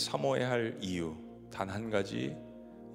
[0.00, 1.14] 사모해야 할 이유
[1.52, 2.36] 단 한 가지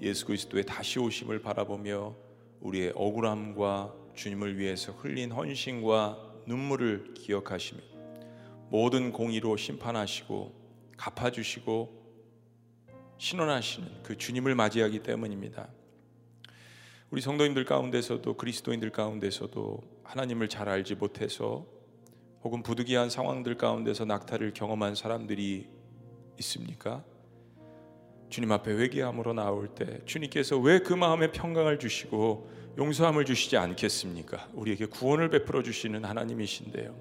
[0.01, 2.15] 예수 그리스도의 다시 오심을 바라보며
[2.61, 7.81] 우리의 억울함과 주님을 위해서 흘린 헌신과 눈물을 기억하시며
[8.69, 10.53] 모든 공의로 심판하시고
[10.97, 12.05] 갚아주시고
[13.17, 15.69] 신원하시는 그 주님을 맞이하기 때문입니다.
[17.11, 21.65] 우리 성도님들 가운데서도 그리스도인들 가운데서도 하나님을 잘 알지 못해서
[22.43, 25.74] 혹은 부득이한 상황들 가운데서 낙타를 경험한 사람들이
[26.39, 27.03] 있습니까?
[28.29, 34.49] 주님 앞에 회개함으로 나올 때 주님께서 왜 그 마음에 평강을 주시고 용서함을 주시지 않겠습니까?
[34.53, 36.93] 우리에게 구원을 베풀어 주시는 하나님이신데요.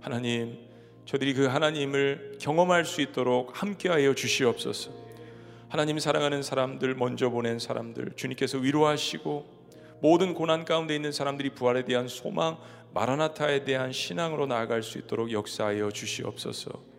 [0.00, 0.58] 하나님,
[1.06, 4.90] 저들이 그 하나님을 경험할 수 있도록 함께하여 주시옵소서.
[5.68, 9.46] 하나님 사랑하는 사람들 먼저 보낸 사람들 주님께서 위로하시고
[10.00, 12.58] 모든 고난 가운데 있는 사람들이 부활에 대한 소망
[12.92, 16.93] 마라나타에 대한 신앙으로 나아갈 수 있도록 역사하여 주시옵소서.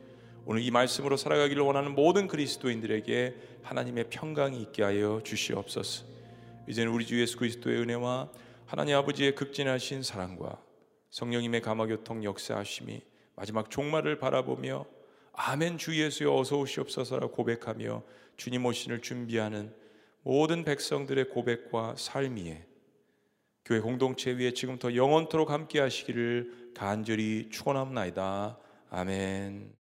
[0.47, 6.05] 오늘 이 말씀으로 살아가기를 원하는 모든 그리스도인들에게 하나님의 평강이 있게 하여 주시옵소서.
[6.67, 8.29] 이제는 우리 주 예수 그리스도의 은혜와
[8.67, 10.61] 하나님 아버지의 극진하신 사랑과
[11.09, 13.01] 성령님의 감화교통 역사하심이
[13.35, 14.85] 마지막 종말을 바라보며
[15.33, 18.03] 아멘 주 예수여 어서 오시옵소서라 고백하며
[18.37, 19.73] 주님 오신을 준비하는
[20.21, 22.65] 모든 백성들의 고백과 삶 위에
[23.65, 28.59] 교회 공동체 위에 지금부터 영원토록 함께 하시기를 간절히 축원합나이다.
[28.91, 29.84] 아멘.